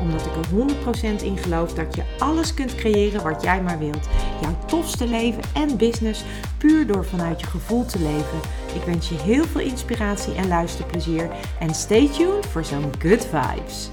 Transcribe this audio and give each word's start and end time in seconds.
Omdat 0.00 0.26
ik 0.26 0.36
er 0.36 1.18
100% 1.20 1.22
in 1.22 1.36
geloof 1.36 1.74
dat 1.74 1.94
je 1.94 2.02
alles 2.18 2.54
kunt 2.54 2.74
creëren 2.74 3.22
wat 3.22 3.42
jij 3.42 3.62
maar 3.62 3.78
wilt. 3.78 4.08
Jouw 4.40 4.56
tofste 4.66 5.06
leven 5.06 5.42
en 5.54 5.76
business 5.76 6.24
puur 6.58 6.86
door 6.86 7.04
vanuit 7.04 7.40
je 7.40 7.46
gevoel 7.46 7.84
te 7.84 7.98
leven. 7.98 8.38
Ik 8.74 8.82
wens 8.82 9.08
je 9.08 9.14
heel 9.14 9.44
veel 9.44 9.60
inspiratie 9.60 10.34
en 10.34 10.48
luisterplezier. 10.48 11.30
En 11.60 11.74
stay 11.74 12.08
tuned 12.08 12.46
voor 12.46 12.64
zo'n 12.64 12.92
good 12.98 13.26
vibes. 13.26 13.90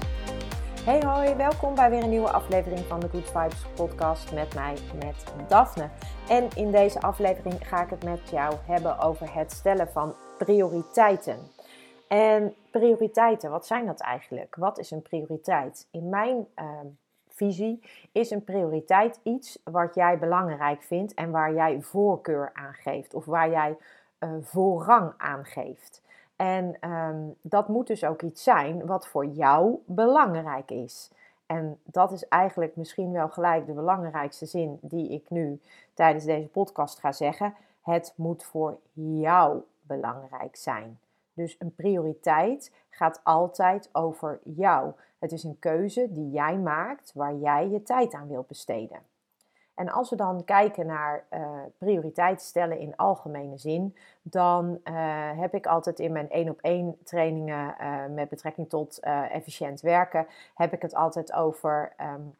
Hey 0.84 1.02
hoi, 1.04 1.34
welkom 1.34 1.74
bij 1.74 1.90
weer 1.90 2.02
een 2.02 2.10
nieuwe 2.10 2.30
aflevering 2.30 2.80
van 2.88 3.00
de 3.00 3.08
Good 3.08 3.30
Vibes 3.30 3.66
podcast 3.74 4.32
met 4.32 4.54
mij, 4.54 4.74
met 4.94 5.48
Daphne. 5.48 5.88
En 6.28 6.48
in 6.54 6.70
deze 6.70 7.00
aflevering 7.00 7.68
ga 7.68 7.82
ik 7.82 7.90
het 7.90 8.04
met 8.04 8.20
jou 8.30 8.54
hebben 8.66 8.98
over 8.98 9.34
het 9.34 9.52
stellen 9.52 9.88
van 9.92 10.14
prioriteiten. 10.38 11.36
En 12.08 12.54
prioriteiten, 12.70 13.50
wat 13.50 13.66
zijn 13.66 13.86
dat 13.86 14.00
eigenlijk? 14.00 14.56
Wat 14.56 14.78
is 14.78 14.90
een 14.90 15.02
prioriteit? 15.02 15.86
In 15.90 16.08
mijn 16.08 16.46
uh, 16.56 16.70
visie 17.28 17.82
is 18.12 18.30
een 18.30 18.44
prioriteit 18.44 19.20
iets 19.22 19.58
wat 19.64 19.94
jij 19.94 20.18
belangrijk 20.18 20.82
vindt 20.82 21.14
en 21.14 21.30
waar 21.30 21.54
jij 21.54 21.80
voorkeur 21.80 22.50
aan 22.52 22.74
geeft 22.74 23.14
of 23.14 23.24
waar 23.24 23.50
jij 23.50 23.76
uh, 24.20 24.30
voorrang 24.40 25.12
aan 25.16 25.44
geeft. 25.44 26.02
En 26.36 26.90
um, 26.90 27.34
dat 27.40 27.68
moet 27.68 27.86
dus 27.86 28.04
ook 28.04 28.22
iets 28.22 28.42
zijn 28.42 28.86
wat 28.86 29.08
voor 29.08 29.26
jou 29.26 29.82
belangrijk 29.84 30.70
is. 30.70 31.10
En 31.46 31.78
dat 31.84 32.12
is 32.12 32.28
eigenlijk 32.28 32.76
misschien 32.76 33.12
wel 33.12 33.28
gelijk 33.28 33.66
de 33.66 33.72
belangrijkste 33.72 34.46
zin 34.46 34.78
die 34.80 35.10
ik 35.10 35.30
nu 35.30 35.60
tijdens 35.94 36.24
deze 36.24 36.48
podcast 36.48 36.98
ga 36.98 37.12
zeggen. 37.12 37.54
Het 37.82 38.12
moet 38.16 38.44
voor 38.44 38.78
jou 38.92 39.62
belangrijk 39.82 40.56
zijn. 40.56 40.98
Dus 41.38 41.56
een 41.58 41.74
prioriteit 41.74 42.72
gaat 42.90 43.20
altijd 43.24 43.88
over 43.92 44.40
jou. 44.44 44.92
Het 45.18 45.32
is 45.32 45.44
een 45.44 45.58
keuze 45.58 46.12
die 46.12 46.30
jij 46.30 46.58
maakt 46.58 47.12
waar 47.14 47.34
jij 47.34 47.68
je 47.68 47.82
tijd 47.82 48.14
aan 48.14 48.28
wilt 48.28 48.46
besteden. 48.46 48.98
En 49.74 49.88
als 49.88 50.10
we 50.10 50.16
dan 50.16 50.44
kijken 50.44 50.86
naar 50.86 51.24
uh, 51.30 51.50
prioriteiten 51.78 52.46
stellen 52.46 52.78
in 52.78 52.96
algemene 52.96 53.58
zin, 53.58 53.96
dan 54.22 54.80
uh, 54.84 54.94
heb 55.38 55.54
ik 55.54 55.66
altijd 55.66 55.98
in 55.98 56.12
mijn 56.12 56.30
één 56.30 56.48
op 56.48 56.58
één 56.60 56.96
trainingen 57.04 57.74
uh, 57.80 58.06
met 58.06 58.28
betrekking 58.28 58.68
tot 58.68 59.00
efficiënt 59.30 59.80
werken, 59.80 60.26
heb 60.54 60.72
ik 60.72 60.82
het 60.82 60.94
altijd 60.94 61.32
over, 61.32 61.92
um, 62.00 62.34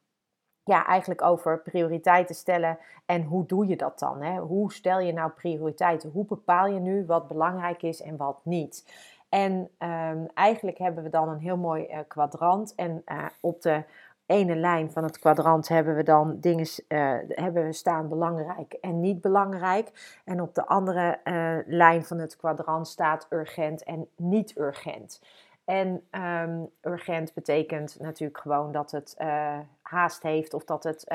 ja, 0.68 0.86
eigenlijk 0.86 1.22
over 1.22 1.62
prioriteiten 1.62 2.34
stellen 2.34 2.78
en 3.06 3.22
hoe 3.22 3.46
doe 3.46 3.66
je 3.66 3.76
dat 3.76 3.98
dan? 3.98 4.22
Hè? 4.22 4.38
Hoe 4.38 4.72
stel 4.72 5.00
je 5.00 5.12
nou 5.12 5.30
prioriteiten? 5.30 6.10
Hoe 6.10 6.24
bepaal 6.24 6.66
je 6.66 6.80
nu 6.80 7.06
wat 7.06 7.28
belangrijk 7.28 7.82
is 7.82 8.02
en 8.02 8.16
wat 8.16 8.40
niet? 8.42 8.92
En 9.28 9.70
um, 9.78 10.26
eigenlijk 10.34 10.78
hebben 10.78 11.04
we 11.04 11.10
dan 11.10 11.28
een 11.28 11.38
heel 11.38 11.56
mooi 11.56 11.88
kwadrant 12.08 12.74
en 12.74 13.04
op 13.40 13.62
de 13.62 13.84
ene 14.26 14.56
lijn 14.56 14.90
van 14.90 15.02
het 15.02 15.18
kwadrant 15.18 15.68
hebben 15.68 15.96
we 15.96 16.02
dan 16.02 16.36
dingen 16.40 16.66
uh, 16.88 17.14
hebben 17.28 17.64
we 17.64 17.72
staan 17.72 18.08
belangrijk 18.08 18.72
en 18.72 19.00
niet 19.00 19.20
belangrijk. 19.20 20.20
En 20.24 20.40
op 20.40 20.54
de 20.54 20.66
andere 20.66 21.20
lijn 21.66 22.04
van 22.04 22.18
het 22.18 22.36
kwadrant 22.36 22.88
staat 22.88 23.26
urgent 23.30 23.82
en 23.82 24.08
niet 24.16 24.58
urgent. 24.58 25.20
En 25.68 26.02
um, 26.10 26.70
urgent 26.82 27.34
betekent 27.34 27.96
natuurlijk 28.00 28.38
gewoon 28.38 28.72
dat 28.72 28.90
het 28.90 29.16
uh, 29.18 29.58
haast 29.82 30.22
heeft 30.22 30.54
of 30.54 30.64
dat 30.64 30.84
het 30.84 31.06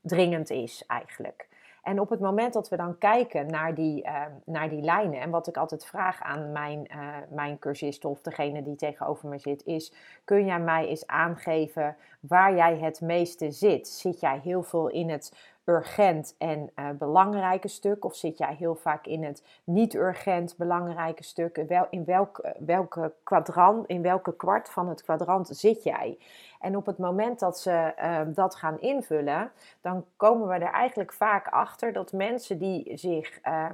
dringend 0.00 0.50
is 0.50 0.84
eigenlijk. 0.86 1.48
En 1.82 2.00
op 2.00 2.10
het 2.10 2.20
moment 2.20 2.52
dat 2.52 2.68
we 2.68 2.76
dan 2.76 2.98
kijken 2.98 3.46
naar 3.46 3.74
die, 3.74 4.04
uh, 4.04 4.22
naar 4.44 4.68
die 4.68 4.82
lijnen, 4.82 5.20
en 5.20 5.30
wat 5.30 5.46
ik 5.46 5.56
altijd 5.56 5.86
vraag 5.86 6.22
aan 6.22 6.52
mijn, 6.52 6.88
uh, 6.94 7.16
mijn 7.30 7.58
cursist 7.58 8.04
of 8.04 8.20
degene 8.20 8.62
die 8.62 8.76
tegenover 8.76 9.28
me 9.28 9.38
zit, 9.38 9.64
is: 9.64 9.92
kun 10.24 10.44
jij 10.44 10.60
mij 10.60 10.86
eens 10.86 11.06
aangeven 11.06 11.96
waar 12.20 12.54
jij 12.54 12.78
het 12.78 13.00
meeste 13.00 13.50
zit? 13.50 13.88
Zit 13.88 14.20
jij 14.20 14.40
heel 14.42 14.62
veel 14.62 14.88
in 14.88 15.10
het 15.10 15.51
urgent 15.64 16.34
en 16.38 16.70
uh, 16.76 16.90
belangrijke 16.90 17.68
stuk? 17.68 18.04
Of 18.04 18.14
zit 18.14 18.38
jij 18.38 18.54
heel 18.54 18.74
vaak 18.74 19.06
in 19.06 19.24
het 19.24 19.42
niet 19.64 19.94
urgent 19.94 20.56
belangrijke 20.56 21.24
stuk? 21.24 21.64
Wel, 21.68 21.86
in 21.90 22.04
welk, 22.04 22.48
welke 22.58 23.12
kwadrant, 23.22 23.86
in 23.86 24.02
welke 24.02 24.36
kwart 24.36 24.68
van 24.68 24.88
het 24.88 25.02
kwadrant 25.02 25.48
zit 25.48 25.82
jij? 25.82 26.18
En 26.60 26.76
op 26.76 26.86
het 26.86 26.98
moment 26.98 27.38
dat 27.38 27.58
ze 27.58 27.92
uh, 28.02 28.20
dat 28.34 28.54
gaan 28.54 28.80
invullen, 28.80 29.50
dan 29.80 30.04
komen 30.16 30.48
we 30.48 30.54
er 30.54 30.72
eigenlijk 30.72 31.12
vaak 31.12 31.48
achter 31.48 31.92
dat 31.92 32.12
mensen 32.12 32.58
die 32.58 32.98
zich, 32.98 33.38
uh, 33.46 33.66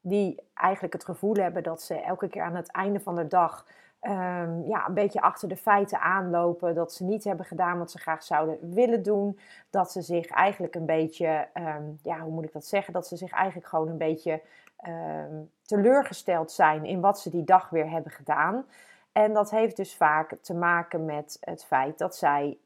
die 0.00 0.40
eigenlijk 0.54 0.92
het 0.92 1.04
gevoel 1.04 1.34
hebben 1.34 1.62
dat 1.62 1.82
ze 1.82 1.94
elke 1.94 2.28
keer 2.28 2.42
aan 2.42 2.56
het 2.56 2.70
einde 2.70 3.00
van 3.00 3.16
de 3.16 3.26
dag 3.26 3.66
um, 4.08 4.64
ja, 4.66 4.86
een 4.86 4.94
beetje 4.94 5.20
achter 5.20 5.48
de 5.48 5.56
feiten 5.56 6.00
aanlopen. 6.00 6.74
Dat 6.74 6.92
ze 6.92 7.04
niet 7.04 7.24
hebben 7.24 7.46
gedaan 7.46 7.78
wat 7.78 7.90
ze 7.90 7.98
graag 7.98 8.22
zouden 8.22 8.74
willen 8.74 9.02
doen. 9.02 9.38
Dat 9.70 9.92
ze 9.92 10.02
zich 10.02 10.26
eigenlijk 10.26 10.74
een 10.74 10.86
beetje, 10.86 11.48
um, 11.54 11.98
ja, 12.02 12.18
hoe 12.18 12.32
moet 12.32 12.44
ik 12.44 12.52
dat 12.52 12.66
zeggen? 12.66 12.92
Dat 12.92 13.06
ze 13.06 13.16
zich 13.16 13.30
eigenlijk 13.30 13.68
gewoon 13.68 13.88
een 13.88 13.98
beetje 13.98 14.42
um, 14.86 15.50
teleurgesteld 15.62 16.52
zijn 16.52 16.84
in 16.84 17.00
wat 17.00 17.20
ze 17.20 17.30
die 17.30 17.44
dag 17.44 17.70
weer 17.70 17.90
hebben 17.90 18.12
gedaan. 18.12 18.64
En 19.12 19.32
dat 19.32 19.50
heeft 19.50 19.76
dus 19.76 19.96
vaak 19.96 20.36
te 20.40 20.54
maken 20.54 21.04
met 21.04 21.36
het 21.40 21.64
feit 21.64 21.98
dat 21.98 22.16
zij 22.16 22.58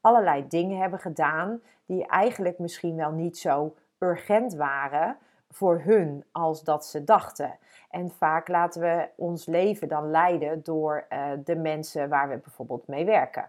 allerlei 0.00 0.48
dingen 0.48 0.78
hebben 0.78 0.98
gedaan 0.98 1.60
die 1.86 2.06
eigenlijk 2.06 2.58
misschien 2.58 2.96
wel 2.96 3.10
niet 3.10 3.38
zo 3.38 3.74
urgent 3.98 4.54
waren 4.54 5.16
voor 5.50 5.80
hun 5.84 6.24
als 6.32 6.64
dat 6.64 6.86
ze 6.86 7.04
dachten. 7.04 7.58
En 7.90 8.10
vaak 8.10 8.48
laten 8.48 8.80
we 8.80 9.08
ons 9.16 9.46
leven 9.46 9.88
dan 9.88 10.10
leiden 10.10 10.62
door 10.62 11.06
uh, 11.12 11.30
de 11.44 11.56
mensen 11.56 12.08
waar 12.08 12.28
we 12.28 12.36
bijvoorbeeld 12.36 12.86
mee 12.86 13.04
werken. 13.04 13.48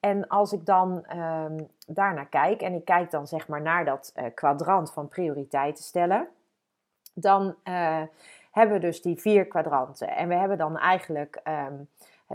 En 0.00 0.28
als 0.28 0.52
ik 0.52 0.66
dan 0.66 1.04
um, 1.16 1.68
daarnaar 1.86 2.26
kijk 2.26 2.60
en 2.60 2.74
ik 2.74 2.84
kijk 2.84 3.10
dan 3.10 3.26
zeg 3.26 3.48
maar 3.48 3.62
naar 3.62 3.84
dat 3.84 4.12
uh, 4.16 4.24
kwadrant 4.34 4.92
van 4.92 5.08
prioriteiten 5.08 5.84
stellen, 5.84 6.28
dan 7.14 7.54
uh, 7.64 8.02
hebben 8.50 8.74
we 8.74 8.80
dus 8.80 9.02
die 9.02 9.20
vier 9.20 9.46
kwadranten. 9.46 10.08
En 10.08 10.28
we 10.28 10.34
hebben 10.34 10.58
dan 10.58 10.78
eigenlijk 10.78 11.40
um, 11.68 11.88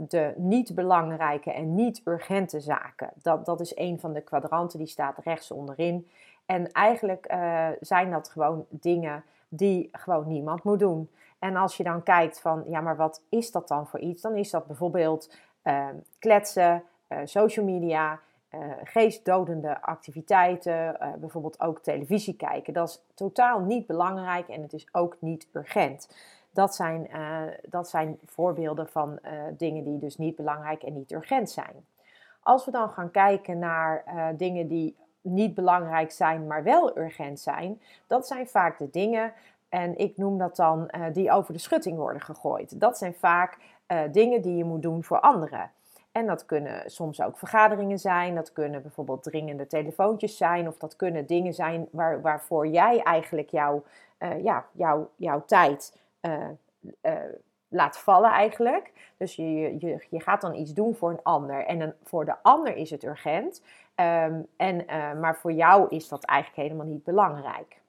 de 0.07 0.34
niet 0.38 0.75
belangrijke 0.75 1.52
en 1.52 1.75
niet 1.75 2.02
urgente 2.06 2.59
zaken. 2.59 3.09
Dat, 3.16 3.46
dat 3.46 3.59
is 3.59 3.78
een 3.78 4.00
van 4.00 4.13
de 4.13 4.22
kwadranten, 4.22 4.79
die 4.79 4.88
staat 4.88 5.18
rechts 5.18 5.52
onderin. 5.52 6.07
En 6.45 6.71
eigenlijk 6.71 7.31
uh, 7.33 7.67
zijn 7.79 8.11
dat 8.11 8.29
gewoon 8.29 8.65
dingen 8.69 9.23
die 9.47 9.89
gewoon 9.91 10.27
niemand 10.27 10.63
moet 10.63 10.79
doen. 10.79 11.09
En 11.39 11.55
als 11.55 11.77
je 11.77 11.83
dan 11.83 12.03
kijkt 12.03 12.41
van, 12.41 12.63
ja, 12.67 12.81
maar 12.81 12.95
wat 12.95 13.21
is 13.29 13.51
dat 13.51 13.67
dan 13.67 13.87
voor 13.87 13.99
iets? 13.99 14.21
Dan 14.21 14.35
is 14.35 14.49
dat 14.49 14.67
bijvoorbeeld 14.67 15.33
uh, 15.63 15.87
kletsen, 16.19 16.83
uh, 17.09 17.17
social 17.23 17.65
media, 17.65 18.19
geestdodende 18.83 19.81
activiteiten, 19.81 20.97
bijvoorbeeld 21.19 21.59
ook 21.59 21.79
televisie 21.79 22.35
kijken. 22.35 22.73
Dat 22.73 22.89
is 22.89 23.03
totaal 23.13 23.59
niet 23.59 23.87
belangrijk 23.87 24.47
en 24.47 24.61
het 24.61 24.73
is 24.73 24.87
ook 24.91 25.17
niet 25.19 25.47
urgent. 25.53 26.15
Dat 26.51 26.75
zijn, 26.75 27.09
dat 27.69 27.89
zijn 27.89 28.17
voorbeelden 28.25 28.87
van 28.87 29.19
dingen 29.57 29.83
die 29.83 29.99
dus 29.99 30.17
niet 30.17 30.35
belangrijk 30.35 30.83
en 30.83 30.93
niet 30.93 31.11
urgent 31.11 31.49
zijn. 31.49 31.85
Als 32.41 32.65
we 32.65 32.71
dan 32.71 32.89
gaan 32.89 33.11
kijken 33.11 33.59
naar 33.59 34.03
dingen 34.37 34.67
die 34.67 34.95
niet 35.23 35.53
belangrijk 35.53 36.11
zijn, 36.11 36.47
maar 36.47 36.63
wel 36.63 36.97
urgent 36.97 37.39
zijn, 37.39 37.81
dat 38.07 38.28
zijn 38.28 38.47
vaak 38.47 38.78
de 38.78 38.90
dingen, 38.90 39.34
en 39.70 39.97
ik 39.97 40.17
noem 40.17 40.37
dat 40.37 40.55
dan, 40.55 40.90
uh, 40.91 41.05
die 41.14 41.31
over 41.31 41.53
de 41.53 41.59
schutting 41.59 41.97
worden 41.97 42.22
gegooid. 42.22 42.79
Dat 42.79 42.97
zijn 42.97 43.14
vaak 43.14 43.58
uh, 43.87 44.02
dingen 44.11 44.41
die 44.41 44.55
je 44.55 44.64
moet 44.64 44.81
doen 44.81 45.03
voor 45.03 45.20
anderen. 45.20 45.72
En 46.11 46.25
dat 46.25 46.46
kunnen 46.46 46.91
soms 46.91 47.22
ook 47.22 47.37
vergaderingen 47.37 47.99
zijn, 47.99 48.35
dat 48.35 48.53
kunnen 48.53 48.81
bijvoorbeeld 48.81 49.23
dringende 49.23 49.67
telefoontjes 49.67 50.37
zijn, 50.37 50.67
of 50.67 50.78
dat 50.78 50.96
kunnen 50.96 51.25
dingen 51.25 51.53
zijn 51.53 51.87
waar, 51.91 52.22
waarvoor 52.22 52.67
jij 52.67 53.02
eigenlijk 53.02 53.49
jouw, 53.49 53.84
uh, 54.20 54.43
ja, 54.43 54.66
jouw, 54.72 55.09
jouw 55.16 55.43
tijd 55.46 55.97
laat 57.73 57.97
vallen 57.97 58.31
eigenlijk. 58.31 58.91
Dus 59.17 59.35
je, 59.35 59.75
je, 59.79 60.05
je 60.09 60.20
gaat 60.20 60.41
dan 60.41 60.55
iets 60.55 60.73
doen 60.73 60.96
voor 60.96 61.09
een 61.09 61.23
ander. 61.23 61.66
En 61.66 61.81
een, 61.81 61.93
voor 62.03 62.25
de 62.25 62.35
ander 62.41 62.75
is 62.75 62.90
het 62.90 63.03
urgent. 63.03 63.61
Um, 63.96 64.47
en, 64.58 64.84
uh, 64.90 65.14
maar 65.14 65.35
voor 65.35 65.52
jou 65.52 65.87
is 65.90 66.08
dat 66.08 66.23
eigenlijk 66.23 66.67
helemaal 66.67 66.93
niet 66.93 67.03
belangrijk. 67.03 67.81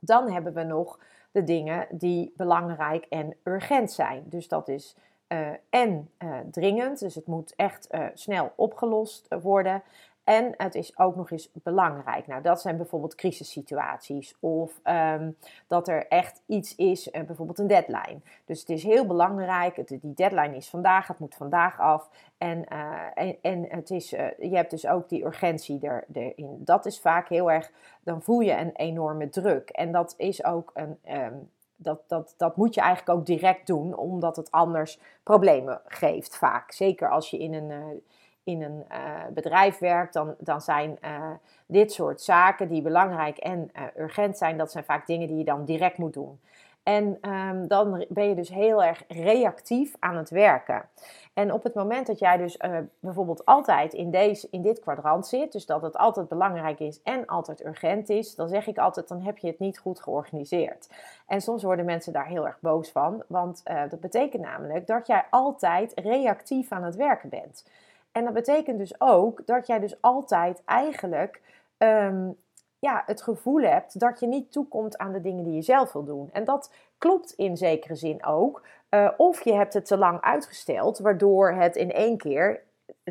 Dan 0.00 0.30
hebben 0.30 0.54
we 0.54 0.62
nog 0.62 0.98
de 1.30 1.44
dingen 1.44 1.86
die 1.90 2.32
belangrijk 2.36 3.06
en 3.08 3.36
urgent 3.44 3.90
zijn. 3.90 4.24
Dus 4.26 4.48
dat 4.48 4.68
is 4.68 4.96
uh, 5.28 5.48
en 5.70 6.10
uh, 6.18 6.38
dringend, 6.50 6.98
dus 6.98 7.14
het 7.14 7.26
moet 7.26 7.54
echt 7.56 7.88
snel 8.14 8.52
opgelost 8.56 9.26
worden. 9.42 9.82
En 10.28 10.54
het 10.56 10.74
is 10.74 10.98
ook 10.98 11.16
nog 11.16 11.30
eens 11.30 11.50
belangrijk. 11.52 12.26
Nou, 12.26 12.42
dat 12.42 12.60
zijn 12.60 12.76
bijvoorbeeld 12.76 13.14
crisissituaties 13.14 14.36
of 14.40 14.80
ehm, 14.82 15.30
dat 15.66 15.88
er 15.88 16.06
echt 16.08 16.42
iets 16.46 16.74
is, 16.74 17.08
uh, 17.08 17.22
bijvoorbeeld 17.22 17.58
een 17.58 17.66
deadline. 17.66 18.20
Dus 18.44 18.60
het 18.60 18.68
is 18.68 18.82
heel 18.82 19.06
belangrijk. 19.06 19.88
Die 19.88 20.14
deadline 20.14 20.56
is 20.56 20.68
vandaag, 20.68 21.06
het 21.06 21.18
moet 21.18 21.34
vandaag 21.34 21.80
af. 21.80 22.10
En, 22.38 22.64
uh, 22.72 23.34
en, 23.42 23.66
het 23.68 23.90
is, 23.90 24.12
uh, 24.12 24.26
je 24.38 24.56
hebt 24.56 24.70
dus 24.70 24.86
ook 24.86 25.08
die 25.08 25.24
urgentie 25.24 25.80
er, 25.86 26.04
erin. 26.12 26.60
Dat 26.64 26.86
is 26.86 27.00
vaak 27.00 27.28
heel 27.28 27.50
erg, 27.50 27.70
dan 28.02 28.22
voel 28.22 28.40
je 28.40 28.52
een 28.52 28.72
enorme 28.72 29.28
druk. 29.28 29.68
En 29.68 29.92
dat 29.92 30.14
is 30.16 30.44
ook 30.44 30.70
een. 30.74 30.98
Um, 31.10 31.50
dat, 31.80 32.00
dat, 32.06 32.34
dat 32.36 32.56
moet 32.56 32.74
je 32.74 32.80
eigenlijk 32.80 33.18
ook 33.18 33.26
direct 33.26 33.66
doen, 33.66 33.96
omdat 33.96 34.36
het 34.36 34.50
anders 34.50 35.00
problemen 35.22 35.80
geeft 35.86 36.36
vaak. 36.36 36.72
Zeker 36.72 37.10
als 37.10 37.30
je 37.30 37.38
in 37.38 37.54
een, 37.54 38.02
in 38.48 38.62
een 38.62 38.84
uh, 38.92 39.26
bedrijf 39.34 39.78
werkt, 39.78 40.12
dan, 40.12 40.34
dan 40.38 40.60
zijn 40.60 40.98
uh, 41.04 41.30
dit 41.66 41.92
soort 41.92 42.20
zaken 42.20 42.68
die 42.68 42.82
belangrijk 42.82 43.38
en 43.38 43.70
urgent 43.96 44.38
zijn, 44.38 44.58
dat 44.58 44.72
zijn 44.72 44.84
vaak 44.84 45.06
dingen 45.06 45.26
die 45.26 45.36
je 45.36 45.44
dan 45.44 45.64
direct 45.64 45.98
moet 45.98 46.14
doen. 46.14 46.40
En 46.82 47.18
um, 47.30 47.66
dan 47.66 48.04
ben 48.08 48.28
je 48.28 48.34
dus 48.34 48.48
heel 48.48 48.84
erg 48.84 49.04
reactief 49.08 49.96
aan 49.98 50.16
het 50.16 50.30
werken. 50.30 50.88
En 51.34 51.52
op 51.52 51.62
het 51.62 51.74
moment 51.74 52.06
dat 52.06 52.18
jij 52.18 52.36
dus 52.36 52.56
bijvoorbeeld 53.00 53.44
altijd 53.44 53.94
in, 53.94 54.10
deze, 54.10 54.48
in 54.50 54.62
dit 54.62 54.80
kwadrant 54.80 55.26
zit, 55.26 55.52
dus 55.52 55.66
dat 55.66 55.82
het 55.82 55.96
altijd 55.96 56.28
belangrijk 56.28 56.80
is 56.80 57.02
en 57.02 57.26
altijd 57.26 57.64
urgent 57.64 58.08
is, 58.08 58.34
dan 58.34 58.48
zeg 58.48 58.66
ik 58.66 58.78
altijd, 58.78 59.08
dan 59.08 59.20
heb 59.20 59.38
je 59.38 59.46
het 59.46 59.58
niet 59.58 59.78
goed 59.78 60.00
georganiseerd. 60.00 60.88
En 61.26 61.40
soms 61.40 61.62
worden 61.62 61.84
mensen 61.84 62.12
daar 62.12 62.26
heel 62.26 62.46
erg 62.46 62.60
boos 62.60 62.90
van, 62.90 63.22
want 63.26 63.62
dat 63.88 64.00
betekent 64.00 64.42
namelijk 64.42 64.86
dat 64.86 65.06
jij 65.06 65.24
altijd 65.30 65.92
reactief 65.94 66.72
aan 66.72 66.84
het 66.84 66.96
werken 66.96 67.28
bent. 67.28 67.64
En 68.12 68.24
dat 68.24 68.34
betekent 68.34 68.78
dus 68.78 69.00
ook 69.00 69.46
dat 69.46 69.66
jij 69.66 69.78
dus 69.78 70.00
altijd 70.00 70.62
eigenlijk 70.64 71.40
um, 71.78 72.36
ja, 72.78 73.02
het 73.06 73.22
gevoel 73.22 73.60
hebt 73.60 74.00
dat 74.00 74.20
je 74.20 74.26
niet 74.26 74.52
toekomt 74.52 74.98
aan 74.98 75.12
de 75.12 75.20
dingen 75.20 75.44
die 75.44 75.54
je 75.54 75.62
zelf 75.62 75.92
wil 75.92 76.04
doen. 76.04 76.28
En 76.32 76.44
dat 76.44 76.72
klopt 76.98 77.32
in 77.32 77.56
zekere 77.56 77.94
zin 77.94 78.24
ook. 78.24 78.62
Uh, 78.90 79.10
of 79.16 79.44
je 79.44 79.54
hebt 79.54 79.74
het 79.74 79.86
te 79.86 79.98
lang 79.98 80.20
uitgesteld, 80.20 80.98
waardoor 80.98 81.52
het 81.52 81.76
in 81.76 81.92
één 81.92 82.16
keer, 82.16 82.62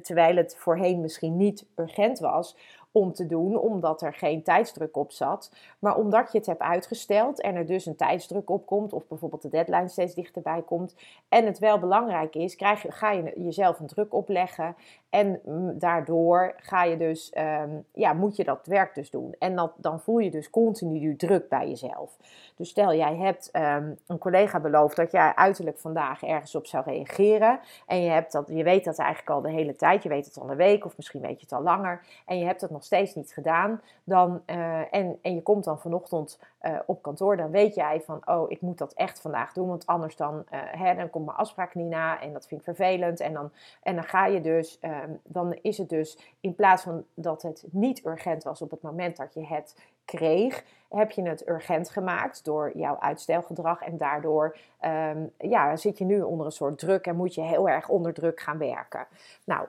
terwijl 0.02 0.36
het 0.36 0.56
voorheen 0.56 1.02
misschien 1.02 1.38
niet 1.38 1.66
urgent 1.76 2.20
was, 2.20 2.58
om 2.98 3.14
te 3.14 3.26
doen, 3.26 3.58
omdat 3.60 4.02
er 4.02 4.14
geen 4.14 4.44
tijdsdruk 4.44 4.98
op 4.98 5.12
zat. 5.12 5.52
Maar 5.80 5.96
omdat 5.96 6.32
je 6.32 6.38
het 6.38 6.48
hebt 6.48 6.62
uitgesteld 6.62 7.42
en 7.42 7.56
er 7.56 7.66
dus 7.66 7.86
een 7.86 7.96
tijdsdruk 7.96 8.50
op 8.50 8.66
komt, 8.66 8.94
of 8.94 9.08
bijvoorbeeld 9.08 9.42
de 9.42 9.50
deadline 9.50 9.88
steeds 9.88 10.14
dichterbij 10.14 10.62
komt, 10.66 10.96
en 11.30 11.46
het 11.46 11.60
wel 11.60 11.80
belangrijk 11.80 12.36
is, 12.36 12.56
krijg 12.56 12.82
je, 12.82 12.92
ga 12.92 13.12
je 13.12 13.34
jezelf 13.36 13.80
een 13.80 13.88
druk 13.88 14.14
opleggen. 14.14 14.76
En 15.10 15.40
mm, 15.46 15.80
daardoor 15.80 16.54
ga 16.58 16.84
je 16.84 16.98
dus, 16.98 17.34
um, 17.38 17.86
ja, 17.94 18.14
moet 18.14 18.36
je 18.36 18.44
dat 18.44 18.66
werk 18.66 18.96
dus 18.96 19.10
doen. 19.10 19.36
En 19.40 19.56
dat, 19.56 19.74
dan 19.78 20.00
voel 20.00 20.18
je 20.18 20.32
dus 20.32 20.50
continu 20.50 21.16
druk 21.16 21.50
bij 21.50 21.68
jezelf. 21.68 22.18
Dus 22.56 22.70
stel, 22.70 22.94
jij 22.94 23.16
hebt 23.16 23.50
um, 23.54 23.98
een 24.08 24.18
collega 24.18 24.60
beloofd 24.60 24.96
dat 24.96 25.12
jij 25.12 25.36
uiterlijk 25.36 25.80
vandaag 25.80 26.24
ergens 26.24 26.56
op 26.56 26.66
zou 26.66 26.84
reageren. 26.88 27.60
En 27.86 28.02
je, 28.02 28.10
hebt 28.10 28.32
dat, 28.32 28.48
je 28.48 28.64
weet 28.64 28.84
dat 28.84 28.98
eigenlijk 28.98 29.30
al 29.30 29.42
de 29.42 29.52
hele 29.52 29.76
tijd. 29.76 30.04
Je 30.04 30.10
weet 30.10 30.26
het 30.26 30.38
al 30.40 30.50
een 30.50 30.58
week 30.58 30.86
of 30.86 30.98
misschien 30.98 31.22
weet 31.22 31.40
je 31.40 31.46
het 31.50 31.54
al 31.54 31.62
langer. 31.62 32.02
En 32.26 32.40
je 32.40 32.46
hebt 32.46 32.62
het 32.62 32.72
nog 32.72 32.84
steeds 32.88 33.16
niet 33.16 33.34
gedaan. 33.34 33.82
Dan, 34.04 34.42
uh, 34.46 34.94
en, 34.94 35.20
en 35.22 35.36
je 35.36 35.42
komt 35.42 35.64
dan 35.64 35.80
vanochtend 35.80 36.40
uh, 36.62 36.80
op 36.86 37.02
kantoor. 37.02 37.38
Dan 37.38 37.52
weet 37.52 37.76
jij 37.76 38.02
van, 38.02 38.22
oh, 38.26 38.52
ik 38.52 38.62
moet 38.62 38.78
dat 38.78 38.94
echt 38.94 39.22
vandaag 39.22 39.54
doen. 39.54 39.68
Want 39.68 39.86
anders 39.86 40.16
dan, 40.16 40.36
uh, 40.36 40.60
hè, 40.64 40.96
dan 40.96 41.10
komt 41.10 41.26
mijn 41.26 41.38
afspraak 41.38 41.76
niet 41.76 41.90
na. 41.90 42.22
En 42.22 42.34
dat 42.34 42.48
vind 42.48 42.60
ik 42.60 42.76
vervelend. 42.76 43.20
En 43.20 43.34
dan, 43.34 43.52
en 43.84 43.96
dan 43.96 44.04
ga 44.04 44.26
je 44.26 44.42
dus, 44.42 44.80
um, 44.82 45.20
dan 45.24 45.58
is 45.62 45.78
het 45.78 45.90
dus 45.90 46.36
in 46.40 46.56
plaats 46.56 46.84
van 46.84 47.04
dat 47.14 47.42
het 47.42 47.66
niet 47.72 48.06
urgent 48.06 48.44
was 48.44 48.62
op 48.62 48.72
het 48.72 48.82
moment 48.82 49.18
dat 49.18 49.34
je 49.34 49.46
het 49.46 49.76
kreeg, 50.06 50.64
heb 50.90 51.12
je 51.12 51.22
het 51.22 51.48
urgent 51.48 51.90
gemaakt 51.90 52.46
door 52.46 52.72
jouw 52.78 53.00
uitstelgedrag. 53.00 53.82
En 53.82 53.98
daardoor 53.98 54.58
um, 54.86 55.32
ja, 55.38 55.76
zit 55.76 55.98
je 55.98 56.06
nu 56.06 56.22
onder 56.22 56.46
een 56.46 56.52
soort 56.52 56.80
druk 56.80 57.08
en 57.08 57.16
moet 57.16 57.36
je 57.36 57.42
heel 57.42 57.70
erg 57.70 57.90
onder 57.90 58.14
druk 58.14 58.40
gaan 58.40 58.58
werken. 58.58 59.08
Nou, 59.44 59.68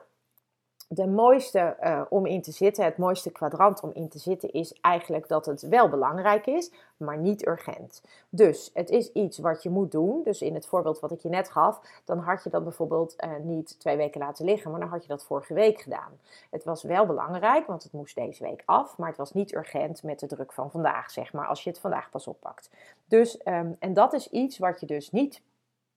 de 0.91 1.07
mooiste 1.07 1.77
uh, 1.83 2.01
om 2.09 2.25
in 2.25 2.41
te 2.41 2.51
zitten, 2.51 2.83
het 2.83 2.97
mooiste 2.97 3.31
kwadrant 3.31 3.81
om 3.81 3.91
in 3.93 4.09
te 4.09 4.19
zitten, 4.19 4.51
is 4.51 4.73
eigenlijk 4.81 5.27
dat 5.27 5.45
het 5.45 5.61
wel 5.61 5.89
belangrijk 5.89 6.45
is, 6.45 6.71
maar 6.97 7.17
niet 7.17 7.47
urgent. 7.47 8.01
Dus 8.29 8.69
het 8.73 8.89
is 8.89 9.11
iets 9.11 9.37
wat 9.37 9.63
je 9.63 9.69
moet 9.69 9.91
doen. 9.91 10.23
Dus 10.23 10.41
in 10.41 10.53
het 10.53 10.65
voorbeeld 10.65 10.99
wat 10.99 11.11
ik 11.11 11.19
je 11.19 11.29
net 11.29 11.49
gaf, 11.49 12.01
dan 12.05 12.19
had 12.19 12.43
je 12.43 12.49
dat 12.49 12.63
bijvoorbeeld 12.63 13.15
uh, 13.25 13.31
niet 13.43 13.79
twee 13.79 13.97
weken 13.97 14.19
laten 14.19 14.45
liggen, 14.45 14.71
maar 14.71 14.79
dan 14.79 14.89
had 14.89 15.01
je 15.01 15.07
dat 15.07 15.25
vorige 15.25 15.53
week 15.53 15.81
gedaan. 15.81 16.19
Het 16.49 16.63
was 16.63 16.83
wel 16.83 17.05
belangrijk, 17.05 17.67
want 17.67 17.83
het 17.83 17.91
moest 17.91 18.15
deze 18.15 18.43
week 18.43 18.63
af, 18.65 18.97
maar 18.97 19.07
het 19.07 19.17
was 19.17 19.33
niet 19.33 19.55
urgent 19.55 20.03
met 20.03 20.19
de 20.19 20.27
druk 20.27 20.53
van 20.53 20.71
vandaag, 20.71 21.11
zeg 21.11 21.33
maar, 21.33 21.47
als 21.47 21.63
je 21.63 21.69
het 21.69 21.79
vandaag 21.79 22.09
pas 22.09 22.27
oppakt. 22.27 22.69
Dus, 23.05 23.39
um, 23.45 23.75
en 23.79 23.93
dat 23.93 24.13
is 24.13 24.29
iets 24.29 24.57
wat 24.57 24.79
je 24.79 24.85
dus 24.85 25.11
niet 25.11 25.41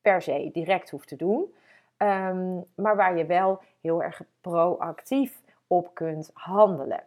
per 0.01 0.23
se 0.23 0.51
direct 0.53 0.91
hoeft 0.91 1.09
te 1.09 1.17
doen. 1.17 1.55
Um, 2.03 2.65
maar 2.75 2.97
waar 2.97 3.17
je 3.17 3.27
wel 3.27 3.63
heel 3.81 4.03
erg 4.03 4.23
proactief 4.41 5.41
op 5.67 5.95
kunt 5.95 6.31
handelen. 6.35 7.05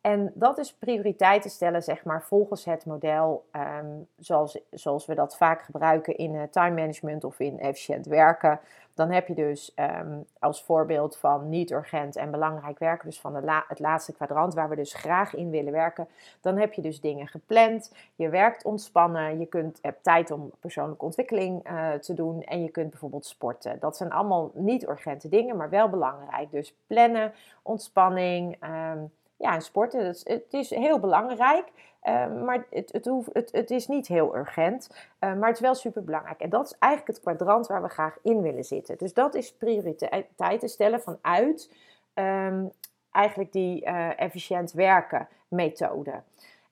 En 0.00 0.32
dat 0.34 0.58
is 0.58 0.74
prioriteiten 0.74 1.50
stellen, 1.50 1.82
zeg 1.82 2.04
maar, 2.04 2.22
volgens 2.22 2.64
het 2.64 2.86
model 2.86 3.44
um, 3.52 4.06
zoals, 4.18 4.58
zoals 4.70 5.06
we 5.06 5.14
dat 5.14 5.36
vaak 5.36 5.62
gebruiken 5.62 6.16
in 6.16 6.34
uh, 6.34 6.42
time 6.50 6.74
management 6.74 7.24
of 7.24 7.40
in 7.40 7.60
efficiënt 7.60 8.06
werken. 8.06 8.60
Dan 8.94 9.10
heb 9.10 9.28
je 9.28 9.34
dus 9.34 9.72
um, 9.76 10.24
als 10.38 10.62
voorbeeld 10.62 11.16
van 11.16 11.48
niet 11.48 11.70
urgent 11.70 12.16
en 12.16 12.30
belangrijk 12.30 12.78
werken, 12.78 13.08
dus 13.08 13.20
van 13.20 13.34
de 13.34 13.42
la 13.42 13.64
het 13.68 13.78
laatste 13.78 14.12
kwadrant 14.12 14.54
waar 14.54 14.68
we 14.68 14.76
dus 14.76 14.94
graag 14.94 15.34
in 15.34 15.50
willen 15.50 15.72
werken. 15.72 16.08
Dan 16.40 16.58
heb 16.58 16.72
je 16.72 16.82
dus 16.82 17.00
dingen 17.00 17.26
gepland, 17.26 17.92
je 18.14 18.28
werkt 18.28 18.64
ontspannen, 18.64 19.38
je 19.38 19.46
kunt, 19.46 19.78
hebt 19.82 20.02
tijd 20.02 20.30
om 20.30 20.50
persoonlijke 20.60 21.04
ontwikkeling 21.04 21.70
uh, 21.70 21.92
te 21.92 22.14
doen 22.14 22.42
en 22.42 22.62
je 22.62 22.70
kunt 22.70 22.90
bijvoorbeeld 22.90 23.26
sporten. 23.26 23.78
Dat 23.80 23.96
zijn 23.96 24.10
allemaal 24.10 24.50
niet 24.54 24.88
urgente 24.88 25.28
dingen, 25.28 25.56
maar 25.56 25.70
wel 25.70 25.88
belangrijk. 25.88 26.50
Dus 26.50 26.74
plannen, 26.86 27.32
ontspanning. 27.62 28.56
Um, 28.92 29.10
ja, 29.38 29.54
en 29.54 29.62
sporten, 29.62 30.06
het, 30.06 30.46
is 30.50 30.70
heel 30.70 30.98
belangrijk, 30.98 31.66
uh, 32.02 32.42
maar 32.42 32.66
het, 32.70 32.92
het, 32.92 33.06
hoeft, 33.06 33.30
het, 33.32 33.52
het 33.52 33.70
is 33.70 33.86
niet 33.86 34.06
heel 34.06 34.36
urgent, 34.36 34.90
uh, 35.20 35.34
maar 35.34 35.48
het 35.48 35.56
is 35.56 35.62
wel 35.62 35.74
super 35.74 36.04
belangrijk. 36.04 36.40
En 36.40 36.50
dat 36.50 36.64
is 36.66 36.78
eigenlijk 36.78 37.16
het 37.16 37.24
kwadrant 37.24 37.66
waar 37.66 37.82
we 37.82 37.88
graag 37.88 38.18
in 38.22 38.42
willen 38.42 38.64
zitten. 38.64 38.98
Dus 38.98 39.14
dat 39.14 39.34
is 39.34 39.52
prioriteiten 39.54 40.68
stellen 40.68 41.00
vanuit 41.00 41.72
um, 42.14 42.72
eigenlijk 43.10 43.52
die 43.52 43.84
uh, 43.84 44.20
efficiënt 44.20 44.72
werken 44.72 45.28
methode. 45.48 46.22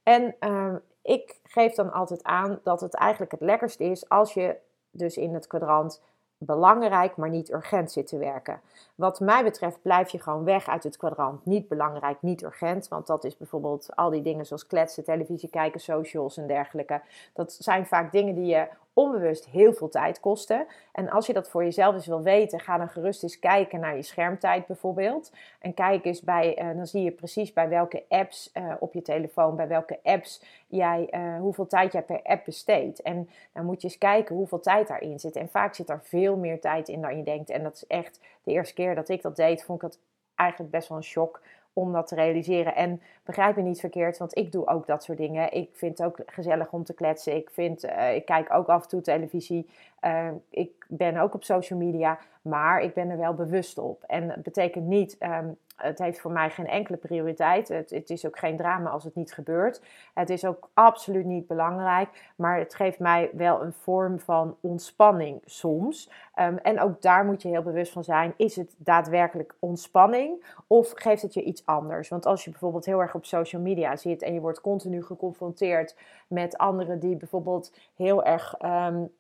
En 0.03 0.35
ehm, 0.39 0.77
ik 1.03 1.41
geef 1.43 1.75
dan 1.75 1.93
altijd 1.93 2.25
aan 2.25 2.61
dat 2.63 2.81
het 2.81 2.95
eigenlijk 2.95 3.33
het 3.33 3.41
lekkerst 3.41 3.81
is 3.81 4.09
als 4.09 4.35
je 4.35 4.57
dus 4.91 5.17
in 5.17 5.35
het 5.35 5.47
kwadrant 5.47 6.03
belangrijk, 6.39 7.17
maar 7.17 7.31
niet 7.31 7.53
urgent 7.53 7.93
zit 7.93 8.07
te 8.07 8.19
werken. 8.19 8.61
Wat 8.95 9.21
mij 9.21 9.45
betreft 9.45 9.83
blijf 9.83 10.09
je 10.09 10.19
gewoon 10.19 10.45
weg 10.45 10.69
uit 10.69 10.85
het 10.85 10.97
kwadrant. 10.97 11.47
Niet 11.47 11.69
belangrijk, 11.69 12.23
niet 12.23 12.43
urgent. 12.43 12.89
Want 12.89 13.07
dat 13.07 13.25
is 13.25 13.37
bijvoorbeeld 13.37 13.97
al 13.97 14.11
die 14.11 14.23
dingen 14.23 14.47
zoals 14.47 14.67
kletsen, 14.67 15.05
televisie 15.05 15.49
kijken, 15.49 15.81
socials 15.81 16.37
en 16.37 16.47
dergelijke. 16.47 17.01
Dat 17.33 17.53
zijn 17.53 17.87
vaak 17.87 18.13
dingen 18.13 18.35
die 18.35 18.47
je 18.47 18.69
onbewust 18.97 19.47
heel 19.47 19.73
veel 19.73 19.89
tijd 19.89 20.21
kosten. 20.21 20.67
En 20.93 21.11
als 21.11 21.27
je 21.27 21.33
dat 21.33 21.49
voor 21.49 21.65
jezelf 21.65 21.95
eens 21.95 22.07
wil 22.07 22.23
weten, 22.23 22.61
ga 22.61 22.79
dan 22.79 22.89
gerust 22.89 23.23
eens 23.23 23.39
kijken 23.39 23.81
naar 23.81 23.97
je 23.97 24.03
schermtijd 24.03 24.67
bijvoorbeeld. 24.67 25.33
En 25.61 25.75
kijk 25.75 26.05
eens 26.05 26.21
bij, 26.21 26.63
uh, 26.63 26.77
dan 26.77 26.87
zie 26.87 27.03
je 27.03 27.11
precies 27.11 27.53
bij 27.53 27.69
welke 27.69 28.05
apps 28.09 28.51
uh, 28.55 28.75
op 28.79 28.95
je 28.95 29.03
telefoon, 29.03 29.57
bij 29.57 29.69
welke 29.69 29.99
apps 30.03 30.43
jij, 30.67 31.09
uh, 31.11 31.39
hoeveel 31.41 31.67
tijd 31.67 31.93
jij 31.93 32.03
per 32.03 32.23
app 32.23 32.45
besteedt. 32.45 33.03
En 33.03 33.29
dan 33.53 33.65
moet 33.65 33.81
je 33.81 33.89
eens 33.89 33.99
kijken 33.99 34.37
hoeveel 34.37 34.61
tijd 34.61 34.89
daarin 34.89 35.21
zit. 35.21 35.37
En 35.37 35.49
vaak 35.49 35.75
zit 35.75 35.89
er 35.89 36.01
veel 36.03 36.37
meer 36.37 36.61
tijd 36.61 36.89
in 36.89 37.01
dan 37.01 37.17
je 37.17 37.23
denkt. 37.23 37.51
En 37.51 37.63
dat 37.63 37.75
is 37.75 37.87
echt 37.87 38.21
de 38.43 38.53
eerste 38.53 38.75
keer 38.75 38.95
dat 38.95 39.09
ik 39.09 39.23
dat 39.23 39.37
deed, 39.37 39.65
vond 39.65 39.83
ik 39.83 39.91
dat 39.91 39.99
eigenlijk 40.35 40.71
best 40.71 40.89
wel 40.89 40.99
een 40.99 41.05
shock 41.05 41.41
om 41.79 41.93
dat 41.93 42.07
te 42.07 42.15
realiseren. 42.15 42.75
En 42.75 43.01
begrijp 43.25 43.57
me 43.57 43.63
niet 43.63 43.81
verkeerd, 43.81 44.19
want 44.19 44.37
ik 44.37 44.53
doe 44.53 44.67
ook 44.67 44.87
dat 44.87 45.05
soort 45.05 45.19
dingen. 45.19 45.53
Ik 45.53 45.71
vind 45.73 45.99
het 45.99 46.07
ook 46.07 46.21
gezellig 46.27 46.73
om 46.73 46.85
te 46.85 46.95
kletsen. 46.95 47.37
Ik, 47.37 47.51
vind, 47.51 47.85
uh, 47.85 48.15
ik 48.15 48.25
kijk 48.25 48.53
ook 48.53 48.69
af 48.69 48.83
en 48.83 48.89
toe 48.89 49.01
televisie. 49.01 49.69
Uh, 50.03 50.29
ik 50.51 50.87
ben 50.89 51.17
ook 51.17 51.35
op 51.35 51.45
social 51.45 51.79
media, 51.79 52.19
maar 52.43 52.81
ik 52.81 52.95
ben 52.95 53.11
er 53.11 53.19
wel 53.19 53.35
bewust 53.35 53.79
op. 53.79 54.03
En 54.07 54.31
het 54.31 54.43
betekent 54.43 54.87
niet 54.87 55.17
um, 55.21 55.57
het 55.77 55.99
heeft 55.99 56.21
voor 56.21 56.31
mij 56.31 56.51
geen 56.51 56.67
enkele 56.67 56.97
prioriteit. 56.97 57.69
Het, 57.69 58.11
is 58.11 58.27
ook 58.27 58.39
geen 58.39 58.57
drama 58.57 58.91
als 58.91 59.05
het 59.05 59.15
niet 59.15 59.33
gebeurt. 59.33 59.83
Het 60.15 60.31
is 60.31 60.45
ook 60.45 60.69
absoluut 60.75 61.25
niet 61.25 61.47
belangrijk. 61.47 62.33
Maar 62.37 62.59
het 62.59 62.75
geeft 62.75 62.99
mij 62.99 63.31
wel 63.33 63.63
een 63.63 63.73
vorm 63.73 64.21
van 64.21 64.57
ontspanning 64.61 65.43
soms. 65.45 66.11
Um, 66.41 66.59
en 66.59 66.81
ook 66.81 67.03
daar 67.03 67.25
moet 67.25 67.43
je 67.43 67.49
heel 67.49 67.63
bewust 67.63 67.93
van 67.93 68.05
zijn. 68.05 68.35
Is 68.37 68.57
het 68.57 68.75
daadwerkelijk 68.79 69.55
ontspanning? 69.59 70.45
Of 70.67 70.93
geeft 70.95 71.23
het 71.23 71.35
je 71.35 71.43
iets 71.43 71.67
anders? 71.67 72.09
Want 72.09 72.27
als 72.27 72.45
je 72.45 72.51
bijvoorbeeld 72.51 72.85
heel 72.85 73.01
erg 73.01 73.15
op 73.15 73.25
social 73.25 73.63
media 73.63 73.97
zit 73.97 74.23
en 74.23 74.35
je 74.35 74.41
wordt 74.41 74.61
continu 74.61 75.03
geconfronteerd 75.03 75.97
met 76.29 76.59
anderen 76.59 76.99
die 76.99 77.17
bijvoorbeeld 77.17 77.73
heel 77.95 78.25
erg. 78.25 78.55
Um, 78.65 79.13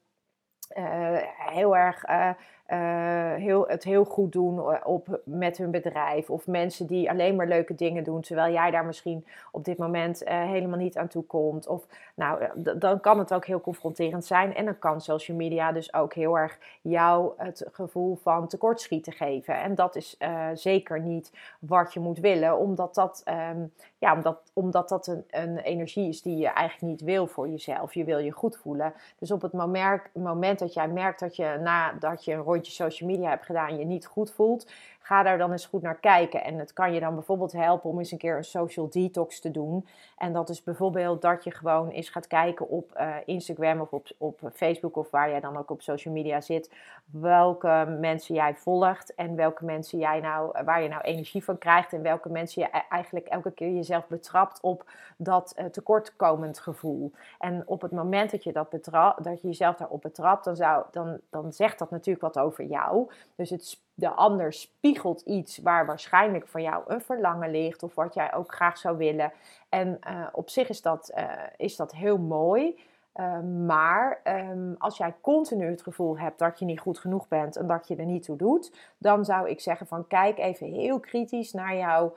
uh, 0.76 1.18
heel 1.36 1.76
erg 1.76 2.08
uh, 2.08 2.30
uh, 2.68 3.34
heel, 3.34 3.66
het 3.68 3.84
heel 3.84 4.04
goed 4.04 4.32
doen 4.32 4.84
op, 4.84 5.20
met 5.24 5.56
hun 5.56 5.70
bedrijf. 5.70 6.30
Of 6.30 6.46
mensen 6.46 6.86
die 6.86 7.10
alleen 7.10 7.36
maar 7.36 7.46
leuke 7.46 7.74
dingen 7.74 8.04
doen, 8.04 8.20
terwijl 8.20 8.52
jij 8.52 8.70
daar 8.70 8.84
misschien 8.84 9.26
op 9.52 9.64
dit 9.64 9.78
moment 9.78 10.22
helemaal 10.24 10.78
niet 10.78 10.98
aan 10.98 11.08
toe 11.08 11.24
komt. 11.24 11.66
Of 11.66 11.86
nou, 12.14 12.42
dan 12.78 13.00
kan 13.00 13.18
het 13.18 13.34
ook 13.34 13.46
heel 13.46 13.60
confronterend 13.60 14.24
zijn. 14.24 14.54
En 14.54 14.64
dan 14.64 14.78
kan 14.78 15.00
social 15.00 15.36
media 15.36 15.72
dus 15.72 15.94
ook 15.94 16.14
heel 16.14 16.38
erg 16.38 16.58
jou 16.82 17.32
het 17.36 17.68
gevoel 17.72 18.18
van 18.22 18.48
tekortschieten 18.48 19.12
geven. 19.12 19.60
En 19.60 19.74
dat 19.74 19.96
is 19.96 20.18
zeker 20.54 21.00
niet 21.00 21.32
wat 21.58 21.92
je 21.92 22.00
moet 22.00 22.18
willen, 22.18 22.58
omdat 22.58 22.94
dat, 22.94 23.22
um, 23.50 23.72
ja, 23.98 24.14
omdat, 24.14 24.38
omdat 24.52 24.88
dat 24.88 25.06
een, 25.06 25.24
een 25.30 25.58
energie 25.58 26.08
is 26.08 26.22
die 26.22 26.36
je 26.36 26.48
eigenlijk 26.48 26.92
niet 26.92 27.00
wil 27.00 27.26
voor 27.26 27.48
jezelf. 27.48 27.94
Je 27.94 28.04
wil 28.04 28.18
je 28.18 28.30
goed 28.30 28.56
voelen. 28.56 28.94
Dus 29.18 29.30
op 29.30 29.42
het 29.42 29.52
moment, 29.52 30.02
moment 30.12 30.58
dat 30.58 30.74
jij 30.74 30.88
merkt 30.88 31.20
dat 31.20 31.36
je 31.36 31.58
nadat 31.62 32.24
je 32.24 32.32
een 32.32 32.42
rondje 32.56 32.72
social 32.72 33.10
media 33.10 33.28
hebt 33.28 33.44
gedaan, 33.44 33.78
je 33.78 33.84
niet 33.84 34.06
goed 34.06 34.32
voelt, 34.32 34.66
ga 35.06 35.22
daar 35.22 35.38
dan 35.38 35.52
eens 35.52 35.66
goed 35.66 35.82
naar 35.82 35.98
kijken. 35.98 36.44
En 36.44 36.58
het 36.58 36.72
kan 36.72 36.92
je 36.92 37.00
dan 37.00 37.14
bijvoorbeeld 37.14 37.52
helpen 37.52 37.90
om 37.90 37.98
eens 37.98 38.12
een 38.12 38.18
keer 38.18 38.36
een 38.36 38.44
social 38.44 38.88
detox 38.90 39.40
te 39.40 39.50
doen. 39.50 39.86
En 40.16 40.32
dat 40.32 40.48
is 40.48 40.62
bijvoorbeeld 40.62 41.22
dat 41.22 41.44
je 41.44 41.50
gewoon 41.50 41.88
eens 41.88 42.08
gaat 42.08 42.26
kijken 42.26 42.68
op 42.68 42.92
uh, 42.96 43.14
Instagram 43.24 43.80
of 43.80 43.92
op, 43.92 44.08
op 44.18 44.40
Facebook 44.52 44.96
of 44.96 45.10
waar 45.10 45.30
jij 45.30 45.40
dan 45.40 45.56
ook 45.56 45.70
op 45.70 45.82
social 45.82 46.14
media 46.14 46.40
zit. 46.40 46.70
Welke 47.04 47.96
mensen 48.00 48.34
jij 48.34 48.54
volgt 48.54 49.14
en 49.14 49.36
welke 49.36 49.64
mensen 49.64 49.98
jij 49.98 50.20
nou, 50.20 50.64
waar 50.64 50.82
je 50.82 50.88
nou 50.88 51.02
energie 51.02 51.44
van 51.44 51.58
krijgt. 51.58 51.92
En 51.92 52.02
welke 52.02 52.28
mensen 52.28 52.62
je 52.62 52.68
e-, 52.72 52.82
eigenlijk 52.88 53.26
elke 53.26 53.50
keer 53.50 53.74
jezelf 53.74 54.06
betrapt 54.06 54.60
op 54.60 54.84
dat 55.16 55.54
uh, 55.58 55.64
tekortkomend 55.64 56.58
gevoel. 56.58 57.12
En 57.38 57.62
op 57.66 57.82
het 57.82 57.92
moment 57.92 58.30
dat 58.30 58.44
je, 58.44 58.52
dat, 58.52 58.70
betra 58.70 59.16
dat 59.22 59.40
je 59.40 59.48
jezelf 59.48 59.76
daarop 59.76 60.02
betrapt, 60.02 60.44
dan, 60.44 60.56
zou, 60.56 60.84
dan, 60.90 61.18
dan 61.30 61.52
zegt 61.52 61.78
dat 61.78 61.90
natuurlijk 61.90 62.34
wat 62.34 62.38
over 62.38 62.45
jou. 62.54 63.10
Dus 63.34 63.50
het 63.50 63.84
de 63.98 64.10
ander 64.10 64.52
spiegelt 64.52 65.20
iets 65.20 65.58
waar 65.58 65.86
waarschijnlijk 65.86 66.46
voor 66.48 66.60
jou 66.60 66.82
een 66.86 67.00
verlangen 67.00 67.50
ligt 67.50 67.82
of 67.82 67.94
wat 67.94 68.14
jij 68.14 68.34
ook 68.34 68.54
graag 68.54 68.78
zou 68.78 68.96
willen. 68.96 69.32
En 69.68 69.98
uh, 70.08 70.26
op 70.32 70.50
zich 70.50 70.68
is 70.68 70.82
dat, 70.82 71.12
uh, 71.16 71.30
is 71.56 71.76
dat 71.76 71.92
heel 71.92 72.18
mooi. 72.18 72.78
Uh, 73.14 73.40
maar 73.66 74.20
um, 74.24 74.74
als 74.78 74.96
jij 74.96 75.14
continu 75.20 75.70
het 75.70 75.82
gevoel 75.82 76.18
hebt 76.18 76.38
dat 76.38 76.58
je 76.58 76.64
niet 76.64 76.80
goed 76.80 76.98
genoeg 76.98 77.28
bent 77.28 77.56
en 77.56 77.66
dat 77.66 77.88
je 77.88 77.96
er 77.96 78.04
niet 78.04 78.22
toe 78.22 78.36
doet, 78.36 78.72
dan 78.98 79.24
zou 79.24 79.48
ik 79.48 79.60
zeggen 79.60 79.86
van 79.86 80.06
kijk 80.06 80.38
even 80.38 80.66
heel 80.66 81.00
kritisch 81.00 81.52
naar, 81.52 81.76
jou, 81.76 82.12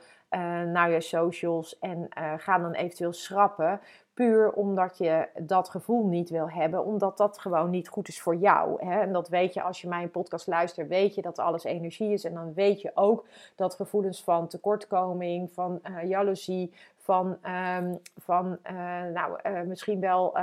naar 0.66 0.90
je 0.90 1.00
socials 1.00 1.78
en 1.78 2.08
ga 2.36 2.58
dan 2.58 2.72
eventueel 2.72 3.12
schrappen. 3.12 3.80
Puur 4.20 4.52
omdat 4.52 4.98
je 4.98 5.28
dat 5.40 5.68
gevoel 5.68 6.06
niet 6.06 6.30
wil 6.30 6.50
hebben, 6.50 6.84
omdat 6.84 7.16
dat 7.16 7.38
gewoon 7.38 7.70
niet 7.70 7.88
goed 7.88 8.08
is 8.08 8.20
voor 8.20 8.36
jou. 8.36 8.86
Hè? 8.86 9.00
En 9.00 9.12
dat 9.12 9.28
weet 9.28 9.54
je 9.54 9.62
als 9.62 9.80
je 9.80 9.88
mijn 9.88 10.10
podcast 10.10 10.46
luistert, 10.46 10.88
weet 10.88 11.14
je 11.14 11.22
dat 11.22 11.38
alles 11.38 11.64
energie 11.64 12.12
is. 12.12 12.24
En 12.24 12.34
dan 12.34 12.54
weet 12.54 12.80
je 12.80 12.90
ook 12.94 13.26
dat 13.56 13.74
gevoelens 13.74 14.22
van 14.22 14.48
tekortkoming, 14.48 15.52
van 15.52 15.80
uh, 15.90 16.08
jaloezie, 16.08 16.72
van, 16.96 17.38
um, 17.78 17.98
van 18.16 18.58
uh, 18.70 19.02
nou, 19.14 19.38
uh, 19.46 19.60
misschien 19.60 20.00
wel 20.00 20.36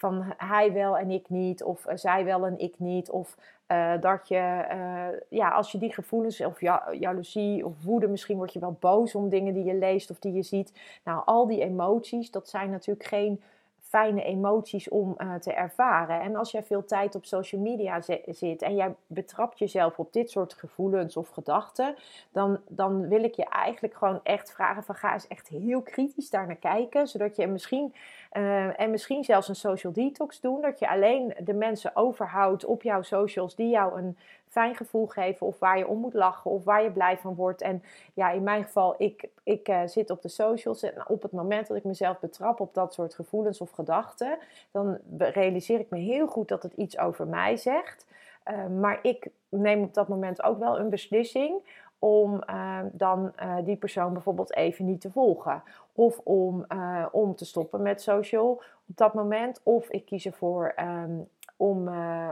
van 0.00 0.24
hij 0.36 0.72
wel 0.72 0.98
en 0.98 1.10
ik 1.10 1.28
niet, 1.28 1.62
of 1.62 1.84
zij 1.94 2.24
wel 2.24 2.46
en 2.46 2.58
ik 2.58 2.74
niet, 2.78 3.10
of 3.10 3.36
uh, 3.68 4.00
dat 4.00 4.28
je, 4.28 4.66
uh, 4.72 5.20
ja, 5.28 5.48
als 5.48 5.72
je 5.72 5.78
die 5.78 5.92
gevoelens, 5.92 6.40
of 6.40 6.60
ja, 6.60 6.92
jaloezie 6.92 7.66
of 7.66 7.84
woede, 7.84 8.08
misschien 8.08 8.36
word 8.36 8.52
je 8.52 8.58
wel 8.58 8.76
boos 8.80 9.14
om 9.14 9.28
dingen 9.28 9.54
die 9.54 9.64
je 9.64 9.74
leest 9.74 10.10
of 10.10 10.18
die 10.18 10.32
je 10.32 10.42
ziet. 10.42 11.00
Nou, 11.04 11.22
al 11.24 11.46
die 11.46 11.60
emoties, 11.60 12.30
dat 12.30 12.48
zijn 12.48 12.70
natuurlijk 12.70 13.06
geen 13.06 13.42
fijne 13.90 14.22
emoties 14.22 14.88
om 14.88 15.14
uh, 15.18 15.34
te 15.34 15.52
ervaren. 15.52 16.20
En 16.20 16.36
als 16.36 16.50
jij 16.50 16.62
veel 16.62 16.84
tijd 16.84 17.14
op 17.14 17.24
social 17.24 17.60
media 17.60 18.00
zit 18.26 18.62
en 18.62 18.74
jij 18.74 18.94
betrapt 19.06 19.58
jezelf 19.58 19.98
op 19.98 20.12
dit 20.12 20.30
soort 20.30 20.52
gevoelens 20.52 21.16
of 21.16 21.28
gedachten, 21.28 21.94
dan, 22.32 22.60
dan 22.68 23.08
wil 23.08 23.24
ik 23.24 23.34
je 23.34 23.44
eigenlijk 23.44 23.94
gewoon 23.94 24.20
echt 24.22 24.52
vragen 24.52 24.82
van 24.82 24.94
ga 24.94 25.12
eens 25.12 25.28
echt 25.28 25.48
heel 25.48 25.82
kritisch 25.82 26.30
daar 26.30 26.46
naar 26.46 26.56
kijken, 26.56 27.06
zodat 27.06 27.36
je 27.36 27.46
misschien 27.46 27.94
uh, 28.32 28.80
en 28.80 28.90
misschien 28.90 29.24
zelfs 29.24 29.48
een 29.48 29.54
social 29.54 29.92
detox 29.92 30.40
doen, 30.40 30.60
dat 30.60 30.78
je 30.78 30.88
alleen 30.88 31.34
de 31.38 31.54
mensen 31.54 31.96
overhoudt 31.96 32.64
op 32.64 32.82
jouw 32.82 33.02
socials 33.02 33.54
die 33.54 33.68
jou 33.68 33.98
een 33.98 34.16
fijn 34.50 34.74
gevoel 34.74 35.06
geven 35.06 35.46
of 35.46 35.58
waar 35.58 35.78
je 35.78 35.88
om 35.88 35.98
moet 35.98 36.14
lachen 36.14 36.50
of 36.50 36.64
waar 36.64 36.82
je 36.82 36.90
blij 36.90 37.18
van 37.18 37.34
wordt. 37.34 37.62
En 37.62 37.82
ja, 38.14 38.30
in 38.30 38.42
mijn 38.42 38.64
geval, 38.64 38.94
ik, 38.98 39.28
ik 39.42 39.68
uh, 39.68 39.80
zit 39.86 40.10
op 40.10 40.22
de 40.22 40.28
socials 40.28 40.82
en 40.82 41.08
op 41.08 41.22
het 41.22 41.32
moment 41.32 41.66
dat 41.66 41.76
ik 41.76 41.84
mezelf 41.84 42.20
betrap 42.20 42.60
op 42.60 42.74
dat 42.74 42.94
soort 42.94 43.14
gevoelens 43.14 43.60
of 43.60 43.70
gedachten, 43.70 44.38
dan 44.70 44.98
realiseer 45.18 45.80
ik 45.80 45.90
me 45.90 45.98
heel 45.98 46.26
goed 46.26 46.48
dat 46.48 46.62
het 46.62 46.72
iets 46.72 46.98
over 46.98 47.26
mij 47.26 47.56
zegt. 47.56 48.06
Uh, 48.46 48.66
maar 48.66 48.98
ik 49.02 49.28
neem 49.48 49.82
op 49.82 49.94
dat 49.94 50.08
moment 50.08 50.42
ook 50.42 50.58
wel 50.58 50.78
een 50.78 50.90
beslissing 50.90 51.62
om 51.98 52.42
uh, 52.50 52.78
dan 52.92 53.32
uh, 53.42 53.56
die 53.64 53.76
persoon 53.76 54.12
bijvoorbeeld 54.12 54.54
even 54.54 54.84
niet 54.84 55.00
te 55.00 55.10
volgen. 55.10 55.62
Of 55.92 56.18
om, 56.18 56.66
om 57.12 57.34
te 57.34 57.44
stoppen 57.44 57.82
met 57.82 58.02
social 58.02 58.50
op 58.88 58.96
dat 58.96 59.14
moment. 59.14 59.60
Of 59.62 59.88
ik 59.88 60.04
kies 60.04 60.26
ervoor 60.26 60.74
um, 60.80 61.28
om, 61.60 61.88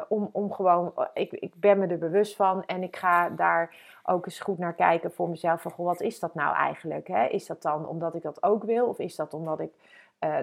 om, 0.08 0.28
om 0.32 0.52
gewoon, 0.52 0.92
ik, 1.14 1.32
ik 1.32 1.54
ben 1.54 1.78
me 1.78 1.86
er 1.86 1.98
bewust 1.98 2.36
van 2.36 2.64
en 2.64 2.82
ik 2.82 2.96
ga 2.96 3.28
daar 3.28 3.74
ook 4.02 4.26
eens 4.26 4.40
goed 4.40 4.58
naar 4.58 4.74
kijken 4.74 5.12
voor 5.12 5.28
mezelf. 5.28 5.62
Van, 5.62 5.70
goh, 5.70 5.86
wat 5.86 6.00
is 6.00 6.18
dat 6.18 6.34
nou 6.34 6.54
eigenlijk? 6.54 7.08
Hè? 7.08 7.26
Is 7.26 7.46
dat 7.46 7.62
dan 7.62 7.86
omdat 7.86 8.14
ik 8.14 8.22
dat 8.22 8.42
ook 8.42 8.64
wil? 8.64 8.86
Of 8.86 8.98
is 8.98 9.16
dat 9.16 9.34
omdat 9.34 9.60
ik 9.60 9.70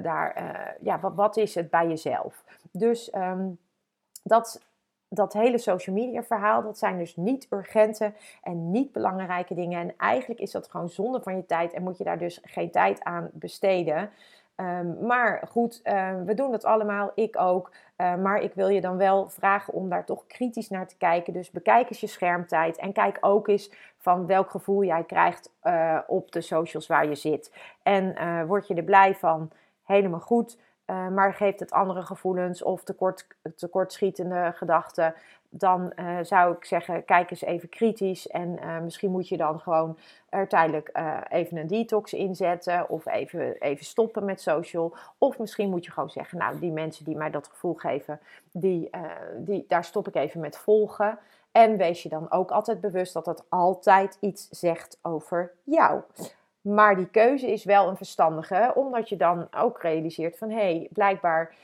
daar, 0.01 0.75
ja, 0.82 1.00
wat, 1.00 1.38
is 1.38 1.56
het 1.56 1.70
bij 1.70 1.88
jezelf? 1.88 2.44
Dus 2.72 3.15
um, 3.15 3.58
dat 4.24 4.60
dat 5.15 5.34
hele 5.34 5.58
social 5.58 5.96
media 5.96 6.24
verhaal, 6.24 6.63
dat 6.63 6.77
zijn 6.77 6.98
dus 6.98 7.15
niet 7.15 7.48
urgente 7.50 8.13
en 8.42 8.72
niet 8.72 8.92
belangrijke 8.92 9.54
dingen. 9.54 9.80
En 9.80 9.94
eigenlijk 9.98 10.39
is 10.39 10.51
dat 10.51 10.68
gewoon 10.68 10.89
zonde 10.89 11.22
van 11.22 11.36
je 11.36 11.46
tijd 11.46 11.74
en 11.74 11.84
moet 11.84 11.98
je 11.98 12.04
daar 12.04 12.18
dus 12.18 12.39
geen 12.44 12.72
tijd 12.72 13.04
aan 13.04 13.30
besteden. 13.34 14.10
Um, 14.57 15.05
maar 15.05 15.47
goed, 15.50 15.79
uh, 15.83 16.12
we 16.25 16.33
doen 16.33 16.51
dat 16.51 16.65
allemaal, 16.65 17.12
ik 17.15 17.39
ook. 17.39 17.71
Uh, 17.97 18.15
maar 18.15 18.41
ik 18.41 18.53
wil 18.53 18.67
je 18.67 18.81
dan 18.81 18.97
wel 18.97 19.29
vragen 19.29 19.74
om 19.74 19.89
daar 19.89 20.05
toch 20.05 20.27
kritisch 20.27 20.69
naar 20.69 20.88
te 20.88 20.97
kijken. 20.97 21.33
Dus 21.33 21.51
bekijk 21.51 21.89
eens 21.89 22.00
je 22.00 22.07
schermtijd 22.07 22.77
en 22.77 22.93
kijk 22.93 23.17
ook 23.21 23.47
eens 23.47 23.71
van 23.97 24.25
welk 24.25 24.50
gevoel 24.50 24.83
jij 24.83 25.03
krijgt 25.03 25.51
uh, 25.63 26.00
op 26.07 26.31
de 26.31 26.41
socials 26.41 26.88
waar 26.88 27.07
je 27.07 27.15
zit. 27.15 27.53
En 27.83 28.15
word 28.47 28.67
je 28.67 28.74
er 28.74 28.83
blij 28.83 29.15
van? 29.15 29.51
Helemaal 29.83 30.19
goed. 30.19 30.59
Uh, 30.88 31.08
maar 31.08 31.34
geeft 31.34 31.60
het 31.60 31.72
andere 31.72 32.01
gevoelens 32.01 32.63
of 32.63 32.84
tekort, 32.84 33.27
tekortschietende 33.56 34.51
gedachten, 34.56 35.13
dan 35.50 35.92
uh, 35.96 36.18
zou 36.22 36.56
ik 36.56 36.65
zeggen, 36.65 37.06
kijk 37.06 37.32
eens 37.32 37.42
even 37.42 37.70
kritisch. 37.70 38.27
En 38.27 38.60
uh, 38.63 38.80
misschien 38.80 39.12
moet 39.12 39.27
je 39.27 39.38
dan 39.38 39.60
gewoon 39.60 39.98
er 40.30 40.48
tijdelijk 40.48 41.00
even 41.30 41.58
een 41.58 41.68
detox 41.68 42.13
inzetten 42.13 42.89
of 42.89 43.06
even, 43.06 43.56
even 43.60 43.86
stoppen 43.86 44.25
met 44.25 44.42
social. 44.42 44.96
Of 45.18 45.39
misschien 45.39 45.70
moet 45.70 45.86
je 45.86 45.92
gewoon 45.92 46.10
zeggen, 46.10 46.38
nou 46.38 46.60
die 46.60 46.72
mensen 46.72 47.06
die 47.06 47.15
mij 47.15 47.32
dat 47.32 47.48
gevoel 47.48 47.74
geven, 47.74 48.20
die, 48.51 48.89
die, 49.38 49.65
daar 49.68 49.84
stop 49.84 50.08
ik 50.08 50.15
even 50.15 50.39
met 50.39 50.58
volgen. 50.58 51.20
En 51.51 51.77
wees 51.77 52.04
je 52.04 52.10
dan 52.10 52.32
ook 52.32 52.51
altijd 52.51 52.82
bewust 52.82 53.13
dat 53.13 53.25
het 53.25 53.44
altijd 53.50 54.18
iets 54.20 54.50
zegt 54.50 55.00
over 55.01 55.51
jou. 55.63 56.01
Maar 56.65 56.95
die 56.95 57.10
keuze 57.10 57.51
is 57.51 57.63
wel 57.63 57.88
een 57.88 57.98
verstandige, 57.98 58.72
omdat 58.75 59.10
je 59.10 59.15
dan 59.15 59.48
ook 59.57 59.81
realiseert 59.81 60.38
van 60.38 60.50
hé, 60.50 60.55
hey, 60.55 60.89
blijkbaar 60.91 61.55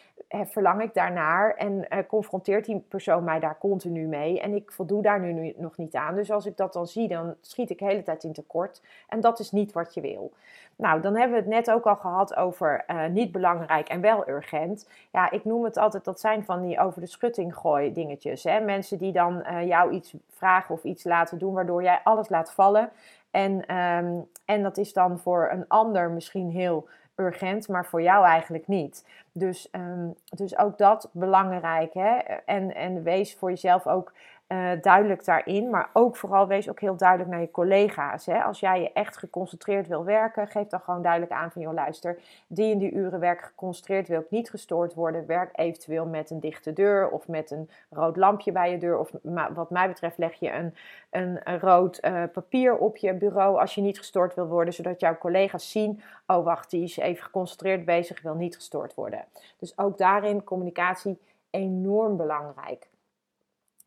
verlang 0.46 0.82
ik 0.82 0.94
daarnaar 0.94 1.56
en 1.56 1.72
uh, 1.90 2.00
confronteert 2.08 2.66
die 2.66 2.86
persoon 2.88 3.24
mij 3.24 3.40
daar 3.40 3.58
continu 3.58 4.08
mee 4.08 4.42
en 4.42 4.54
ik 4.54 4.72
voldoe 4.72 5.02
daar 5.02 5.20
nu, 5.20 5.54
nog 5.58 5.78
niet 5.78 5.96
aan. 5.96 6.16
Dus 6.16 6.32
als 6.32 6.46
ik 6.46 6.58
dat 6.58 6.74
dan 6.74 6.88
zie, 6.88 7.08
dan 7.08 7.36
schiet 7.42 7.70
ik 7.70 7.80
de 7.80 7.86
hele 7.86 8.04
tijd 8.04 8.24
in 8.24 8.34
tekort 8.34 8.82
en 9.10 9.22
dat 9.22 9.40
is 9.40 9.52
niet 9.52 9.72
wat 9.72 9.94
je 9.94 10.02
wil. 10.02 10.32
Nou, 10.76 11.02
dan 11.02 11.16
hebben 11.16 11.38
we 11.38 11.44
het 11.44 11.54
net 11.54 11.72
ook 11.72 11.86
al 11.86 11.96
gehad 11.96 12.36
over 12.36 12.84
uh, 12.88 13.06
niet 13.06 13.32
belangrijk 13.32 13.90
en 13.90 14.02
wel 14.02 14.30
urgent. 14.30 14.88
Ja, 15.12 15.32
ik 15.32 15.46
noem 15.46 15.64
het 15.64 15.78
altijd, 15.78 16.06
dat 16.06 16.20
zijn 16.20 16.44
van 16.44 16.62
die 16.62 16.80
over 16.80 17.02
de 17.02 17.08
schutting 17.08 17.56
gooi 17.56 17.94
dingetjes. 17.94 18.44
Hè? 18.44 18.60
Mensen 18.60 18.98
die 18.98 19.12
dan 19.12 19.44
jou 19.66 19.92
iets 19.92 20.14
vragen 20.30 20.76
of 20.76 20.84
iets 20.84 21.04
laten 21.04 21.38
doen, 21.38 21.54
waardoor 21.54 21.84
jij 21.84 22.00
alles 22.04 22.30
laat 22.30 22.52
vallen. 22.52 22.90
En, 23.32 23.76
um, 23.76 24.30
en 24.46 24.64
dat 24.64 24.78
is 24.78 24.94
dan 24.94 25.20
voor 25.20 25.50
een 25.52 25.66
ander 25.68 26.10
misschien 26.10 26.50
heel 26.50 26.88
urgent, 27.22 27.68
maar 27.68 27.86
voor 27.86 28.02
jou 28.02 28.26
eigenlijk 28.26 28.68
niet. 28.68 29.06
Dus, 29.32 29.70
um, 29.72 30.16
dus 30.30 30.58
ook 30.58 30.78
dat 30.78 31.10
belangrijk. 31.12 31.94
Hè? 31.94 32.18
En, 32.46 32.76
en 32.76 33.04
wees 33.04 33.36
voor 33.36 33.50
jezelf 33.50 33.88
ook 33.88 34.14
uh, 34.52 34.72
duidelijk 34.82 35.26
daarin. 35.26 35.70
Maar 35.70 35.90
ook 35.94 36.16
vooral 36.16 36.48
wees 36.48 36.70
ook 36.70 36.80
heel 36.80 36.96
duidelijk 36.96 37.30
naar 37.30 37.42
je 37.42 37.52
collega's. 37.52 38.26
Hè? 38.26 38.44
Als 38.44 38.60
jij 38.60 38.82
je 38.82 38.94
echt 38.94 39.18
geconcentreerd 39.18 39.88
wil 39.88 40.04
werken, 40.04 40.48
geef 40.48 40.68
dan 40.68 40.80
gewoon 40.80 41.02
duidelijk 41.02 41.32
aan 41.32 41.52
van 41.52 41.62
joh, 41.62 41.74
luister, 41.74 42.20
die 42.48 42.72
in 42.72 42.78
die 42.78 42.92
uren 42.92 43.20
werk 43.20 43.42
geconcentreerd, 43.42 44.08
wil 44.08 44.26
niet 44.30 44.50
gestoord 44.50 44.94
worden. 44.94 45.26
Werk 45.26 45.50
eventueel 45.54 46.06
met 46.06 46.30
een 46.30 46.40
dichte 46.40 46.74
deur 46.74 47.10
of 47.10 47.28
met 47.28 47.52
een 47.52 47.70
rood 47.90 48.18
lampje 48.18 48.52
bij 48.52 48.72
je 48.72 48.78
deur. 48.78 49.00
Of 49.00 49.12
wat 49.54 49.70
mij 49.70 49.88
betreft 49.88 50.18
leg 50.18 50.34
je 50.34 50.52
een, 50.52 50.76
een, 51.10 51.60
rood 51.60 52.00
uh, 52.02 52.24
papier 52.34 52.78
op 52.78 52.98
je 52.98 53.14
bureau 53.14 53.60
als 53.60 53.76
je 53.76 53.82
niet 53.82 53.98
gestoord 53.98 54.36
wil 54.36 54.48
worden, 54.48 54.74
zodat 54.74 55.00
jouw 55.00 55.18
collega's 55.18 55.72
zien, 55.72 56.02
oh 56.28 56.46
wacht, 56.46 56.70
die 56.70 56.84
is 56.84 56.98
even 56.98 57.24
geconcentreerd 57.24 57.86
bezig, 57.86 58.22
wil 58.22 58.36
niet 58.36 58.56
gestoord 58.56 58.94
worden. 58.94 59.26
Dus 59.60 59.78
ook 59.78 59.98
daarin 59.98 60.44
communicatie 60.44 61.20
enorm 61.50 62.18
belangrijk. 62.18 62.91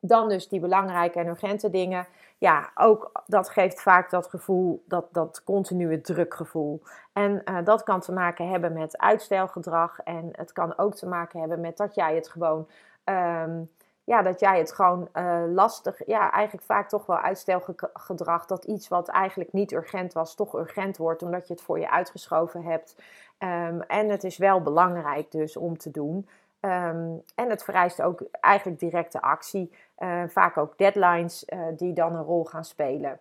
Dan 0.07 0.29
dus 0.29 0.49
die 0.49 0.61
belangrijke 0.61 1.19
en 1.19 1.27
urgente 1.27 1.71
dingen. 1.71 2.07
Ja, 2.39 2.71
ook 2.75 3.13
dat 3.27 3.49
geeft 3.49 3.83
vaak 3.83 4.11
dat 4.11 4.27
gevoel, 4.27 4.85
dat, 4.87 5.07
dat 5.11 5.43
continue 5.45 6.01
drukgevoel. 6.01 6.83
En 7.13 7.43
uh, 7.45 7.59
dat 7.65 7.83
kan 7.83 8.01
te 8.01 8.13
maken 8.13 8.49
hebben 8.49 8.73
met 8.73 8.99
uitstelgedrag. 8.99 10.01
En 10.01 10.29
het 10.33 10.53
kan 10.53 10.79
ook 10.79 10.95
te 10.95 11.09
maken 11.09 11.41
hebben 11.41 11.61
met 11.61 11.77
dat 11.77 11.95
jij 11.95 12.15
het 12.15 12.29
gewoon. 12.29 12.69
Um, 13.05 13.71
ja, 14.05 14.23
dat 14.23 14.41
jij 14.41 14.59
het 14.59 14.73
gewoon 14.73 15.09
uh, 15.15 15.43
lastig, 15.49 16.07
ja, 16.07 16.33
eigenlijk 16.33 16.67
vaak 16.67 16.89
toch 16.89 17.07
wel 17.07 17.19
uitstelgedrag, 17.19 18.47
dat 18.47 18.65
iets 18.65 18.89
wat 18.89 19.09
eigenlijk 19.09 19.53
niet 19.53 19.73
urgent 19.73 20.13
was, 20.13 20.35
toch 20.35 20.55
urgent 20.55 20.97
wordt, 20.97 21.23
omdat 21.23 21.47
je 21.47 21.55
het 21.55 21.63
voor 21.63 21.79
je 21.79 21.91
uitgeschoven 21.91 22.63
hebt. 22.63 22.97
Um, 23.39 23.83
en 23.83 24.09
het 24.09 24.25
is 24.25 24.37
wel 24.37 24.63
belangrijk 24.63 25.31
dus 25.31 25.57
om 25.57 25.79
te 25.79 25.91
doen. 25.91 26.29
Um, 26.61 27.23
en 27.35 27.51
het 27.51 27.65
vereist 27.65 28.03
ook 28.03 28.23
eigenlijk 28.41 28.79
directe 28.79 29.23
actie. 29.23 29.73
Uh, 29.99 30.23
vaak 30.29 30.57
ook 30.57 30.79
deadlines 30.79 31.45
uh, 31.49 31.61
die 31.77 31.93
dan 31.93 32.15
een 32.15 32.23
rol 32.23 32.45
gaan 32.45 32.65
spelen. 32.65 33.19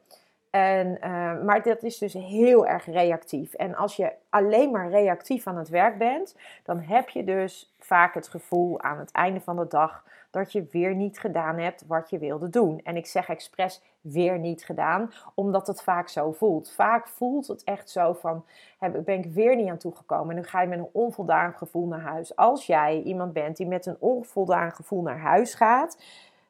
En, 0.50 0.98
uh, 1.04 1.44
maar 1.44 1.62
dat 1.64 1.84
is 1.84 1.98
dus 1.98 2.14
heel 2.14 2.68
erg 2.68 2.86
reactief. 2.86 3.54
En 3.54 3.76
als 3.76 3.96
je 3.96 4.12
alleen 4.30 4.72
maar 4.72 4.90
reactief 4.90 5.48
aan 5.48 5.58
het 5.58 5.70
werk 5.70 5.98
bent, 5.98 6.36
dan 6.64 6.80
heb 6.80 7.10
je 7.10 7.24
dus 7.24 7.74
vaak 7.80 8.14
het 8.14 8.28
gevoel 8.28 8.82
aan 8.82 9.00
het 9.00 9.12
einde 9.12 9.42
van 9.42 9.56
de 9.56 9.68
dag 9.68 10.04
dat 10.34 10.52
je 10.52 10.68
weer 10.72 10.96
niet 10.96 11.20
gedaan 11.20 11.58
hebt 11.58 11.84
wat 11.88 12.10
je 12.10 12.18
wilde 12.18 12.50
doen. 12.50 12.82
En 12.84 12.96
ik 12.96 13.06
zeg 13.06 13.30
expres 13.30 13.82
weer 14.02 14.40
niet 14.40 14.66
gedaan, 14.66 15.12
omdat 15.34 15.68
het 15.68 15.82
vaak 15.82 16.08
zo 16.08 16.32
voelt. 16.32 16.72
Vaak 16.72 17.08
voelt 17.08 17.48
het 17.48 17.64
echt 17.64 17.90
zo 17.90 18.14
van, 18.14 18.46
heb, 18.80 19.06
ben 19.06 19.20
ik 19.20 19.34
weer 19.34 19.56
niet 19.56 19.70
aan 19.70 19.78
toegekomen. 19.78 20.30
En 20.30 20.42
dan 20.42 20.50
ga 20.52 20.62
je 20.62 20.68
met 20.68 20.80
een 20.80 20.90
onvoldaan 20.92 21.54
gevoel 21.54 21.88
naar 21.88 22.02
huis. 22.02 22.36
Als 22.36 22.66
jij 22.66 23.02
iemand 23.02 23.34
bent 23.34 23.58
die 23.58 23.68
met 23.68 23.86
een 23.86 23.98
onvoldaan 24.00 24.72
gevoel 24.72 25.02
naar 25.02 25.20
huis 25.20 25.54
gaat, 25.54 25.98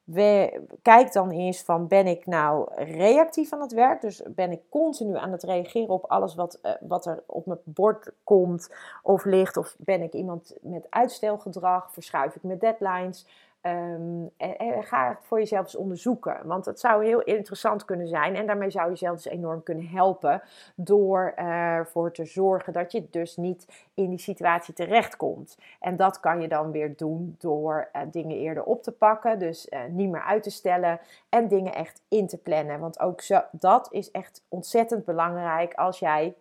we, 0.04 0.60
kijk 0.82 1.12
dan 1.12 1.30
eens 1.30 1.62
van 1.62 1.88
ben 1.88 2.06
ik 2.06 2.26
nou 2.26 2.68
reactief 2.74 3.52
aan 3.52 3.60
het 3.60 3.72
werk? 3.72 4.00
Dus 4.00 4.22
ben 4.28 4.52
ik 4.52 4.60
continu 4.68 5.16
aan 5.16 5.32
het 5.32 5.42
reageren 5.42 5.94
op 5.94 6.04
alles 6.04 6.34
wat, 6.34 6.58
uh, 6.62 6.72
wat 6.80 7.06
er 7.06 7.22
op 7.26 7.46
mijn 7.46 7.58
bord 7.64 8.12
komt 8.24 8.74
of 9.02 9.24
ligt? 9.24 9.56
Of 9.56 9.76
ben 9.78 10.02
ik 10.02 10.12
iemand 10.12 10.56
met 10.60 10.86
uitstelgedrag? 10.90 11.92
Verschuif 11.92 12.34
ik 12.34 12.42
mijn 12.42 12.58
deadlines? 12.58 13.26
Um, 13.66 14.30
en, 14.36 14.84
ga 14.84 15.08
het 15.08 15.18
voor 15.22 15.38
jezelf 15.38 15.64
eens 15.64 15.76
onderzoeken. 15.76 16.40
Want 16.44 16.64
het 16.64 16.80
zou 16.80 17.04
heel 17.04 17.22
interessant 17.22 17.84
kunnen 17.84 18.08
zijn. 18.08 18.36
En 18.36 18.46
daarmee 18.46 18.70
zou 18.70 18.84
je 18.84 18.90
jezelf 18.90 19.14
dus 19.14 19.32
enorm 19.32 19.62
kunnen 19.62 19.86
helpen. 19.86 20.42
Door 20.74 21.32
ervoor 21.36 22.12
te 22.12 22.24
zorgen 22.24 22.72
dat 22.72 22.92
je 22.92 23.06
dus 23.10 23.36
niet 23.36 23.88
in 23.94 24.08
die 24.08 24.18
situatie 24.18 24.74
terechtkomt. 24.74 25.58
En 25.80 25.96
dat 25.96 26.20
kan 26.20 26.40
je 26.40 26.48
dan 26.48 26.70
weer 26.70 26.96
doen 26.96 27.36
door 27.38 27.88
uh, 27.96 28.02
dingen 28.10 28.36
eerder 28.36 28.64
op 28.64 28.82
te 28.82 28.92
pakken. 28.92 29.38
Dus 29.38 29.68
uh, 29.70 29.80
niet 29.88 30.10
meer 30.10 30.22
uit 30.22 30.42
te 30.42 30.50
stellen. 30.50 31.00
En 31.28 31.48
dingen 31.48 31.74
echt 31.74 32.02
in 32.08 32.26
te 32.26 32.38
plannen. 32.38 32.80
Want 32.80 33.00
ook 33.00 33.20
zo, 33.20 33.40
dat 33.50 33.88
is 33.90 34.10
echt 34.10 34.42
ontzettend 34.48 35.04
belangrijk 35.04 35.74
als 35.74 35.98
jij 35.98 36.34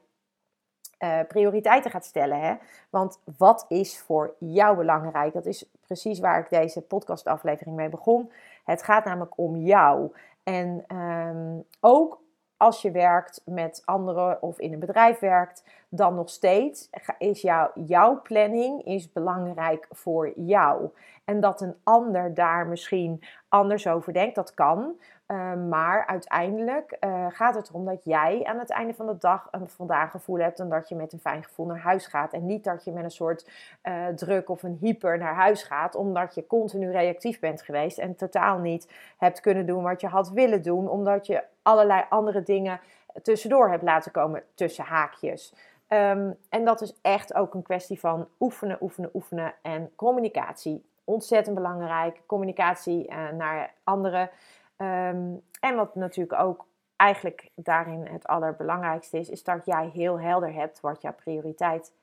uh, 1.03 1.19
prioriteiten 1.27 1.91
gaat 1.91 2.05
stellen. 2.05 2.39
Hè? 2.39 2.53
Want 2.89 3.19
wat 3.37 3.65
is 3.67 3.99
voor 3.99 4.33
jou 4.37 4.77
belangrijk? 4.77 5.33
Dat 5.33 5.45
is 5.45 5.65
precies 5.81 6.19
waar 6.19 6.39
ik 6.39 6.49
deze 6.49 6.81
podcastaflevering 6.81 7.75
mee 7.75 7.89
begon. 7.89 8.31
Het 8.63 8.83
gaat 8.83 9.05
namelijk 9.05 9.37
om 9.37 9.55
jou. 9.55 10.11
En 10.43 10.85
um, 10.97 11.63
ook 11.79 12.21
als 12.57 12.81
je 12.81 12.91
werkt 12.91 13.41
met 13.45 13.81
anderen 13.85 14.41
of 14.41 14.59
in 14.59 14.73
een 14.73 14.79
bedrijf 14.79 15.19
werkt, 15.19 15.63
dan 15.89 16.15
nog 16.15 16.29
steeds 16.29 16.89
is 17.17 17.41
jou, 17.41 17.69
jouw 17.85 18.21
planning 18.21 18.85
is 18.85 19.11
belangrijk 19.11 19.87
voor 19.91 20.33
jou. 20.35 20.89
En 21.25 21.39
dat 21.39 21.61
een 21.61 21.75
ander 21.83 22.33
daar 22.33 22.67
misschien 22.67 23.23
anders 23.49 23.87
over 23.87 24.13
denkt, 24.13 24.35
dat 24.35 24.53
kan. 24.53 24.99
Ehm, 25.25 25.69
maar 25.69 26.05
uiteindelijk 26.05 26.97
uh, 26.99 27.25
gaat 27.29 27.55
het 27.55 27.69
erom 27.69 27.85
dat 27.85 28.03
jij 28.03 28.43
aan 28.43 28.59
het 28.59 28.69
einde 28.69 28.93
van 28.93 29.05
de 29.05 29.17
dag 29.17 29.47
een 29.51 29.69
voldaan 29.69 30.09
gevoel 30.09 30.39
hebt 30.39 30.59
en 30.59 30.69
dat 30.69 30.89
je 30.89 30.95
met 30.95 31.13
een 31.13 31.19
fijn 31.19 31.43
gevoel 31.43 31.65
naar 31.65 31.79
huis 31.79 32.07
gaat. 32.07 32.33
En 32.33 32.45
niet 32.45 32.63
dat 32.63 32.83
je 32.83 32.91
met 32.91 33.03
een 33.03 33.11
soort 33.11 33.49
uh, 33.83 34.07
druk 34.07 34.49
of 34.49 34.63
een 34.63 34.77
hyper 34.81 35.17
naar 35.17 35.35
huis 35.35 35.63
gaat, 35.63 35.95
omdat 35.95 36.35
je 36.35 36.47
continu 36.47 36.91
reactief 36.91 37.39
bent 37.39 37.61
geweest 37.61 37.97
en 37.97 38.15
totaal 38.15 38.57
niet 38.59 38.91
hebt 39.17 39.39
kunnen 39.39 39.65
doen 39.65 39.83
wat 39.83 40.01
je 40.01 40.07
had 40.07 40.29
willen 40.29 40.61
doen, 40.61 40.89
omdat 40.89 41.27
je 41.27 41.43
allerlei 41.61 42.05
andere 42.09 42.43
dingen 42.43 42.79
tussendoor 43.21 43.69
hebt 43.69 43.83
laten 43.83 44.11
komen 44.11 44.43
tussen 44.53 44.83
haakjes. 44.83 45.53
Um, 45.87 46.37
en 46.49 46.65
dat 46.65 46.81
is 46.81 46.99
echt 47.01 47.33
ook 47.33 47.53
een 47.53 47.61
kwestie 47.61 47.99
van 47.99 48.27
oefenen, 48.39 48.77
oefenen, 48.81 49.09
oefenen 49.13 49.53
en 49.61 49.91
communicatie. 49.95 50.83
Ontzettend 51.03 51.55
belangrijk. 51.55 52.21
Communicatie 52.25 53.09
uh, 53.09 53.29
naar 53.29 53.73
anderen. 53.83 54.29
Um, 54.77 55.41
en 55.59 55.75
wat 55.75 55.95
natuurlijk 55.95 56.41
ook 56.41 56.65
eigenlijk 56.95 57.49
daarin 57.55 58.07
het 58.07 58.27
allerbelangrijkste 58.27 59.17
is, 59.19 59.29
is 59.29 59.43
dat 59.43 59.65
jij 59.65 59.89
heel 59.93 60.19
helder 60.19 60.53
hebt 60.53 60.79
wat 60.79 61.01
jouw 61.01 61.13
prioriteit 61.13 61.93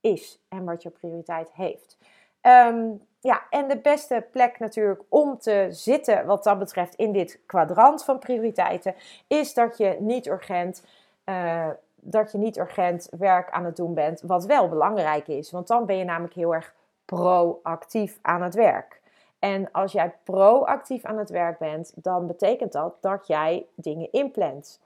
is 0.00 0.40
en 0.48 0.64
wat 0.64 0.82
jouw 0.82 0.92
prioriteit 0.92 1.52
heeft. 1.52 1.98
Um, 2.42 3.06
ja, 3.20 3.42
en 3.50 3.68
de 3.68 3.78
beste 3.78 4.26
plek 4.30 4.58
natuurlijk 4.58 5.02
om 5.08 5.38
te 5.38 5.66
zitten 5.70 6.26
wat 6.26 6.44
dat 6.44 6.58
betreft 6.58 6.94
in 6.94 7.12
dit 7.12 7.40
kwadrant 7.46 8.04
van 8.04 8.18
prioriteiten, 8.18 8.94
is 9.26 9.54
dat 9.54 9.76
je 9.76 9.96
niet 10.00 10.26
urgent, 10.26 10.84
uh, 11.24 11.68
dat 11.94 12.32
je 12.32 12.38
niet 12.38 12.58
urgent 12.58 13.08
werk 13.18 13.50
aan 13.50 13.64
het 13.64 13.76
doen 13.76 13.94
bent, 13.94 14.20
wat 14.20 14.44
wel 14.44 14.68
belangrijk 14.68 15.28
is. 15.28 15.50
Want 15.50 15.66
dan 15.66 15.86
ben 15.86 15.96
je 15.96 16.04
namelijk 16.04 16.34
heel 16.34 16.54
erg 16.54 16.74
proactief 17.06 18.18
aan 18.22 18.42
het 18.42 18.54
werk. 18.54 19.00
En 19.38 19.72
als 19.72 19.92
jij 19.92 20.14
proactief 20.24 21.04
aan 21.04 21.18
het 21.18 21.30
werk 21.30 21.58
bent, 21.58 21.92
dan 21.94 22.26
betekent 22.26 22.72
dat 22.72 22.94
dat 23.00 23.26
jij 23.26 23.66
dingen 23.74 24.12
inplant. 24.12 24.80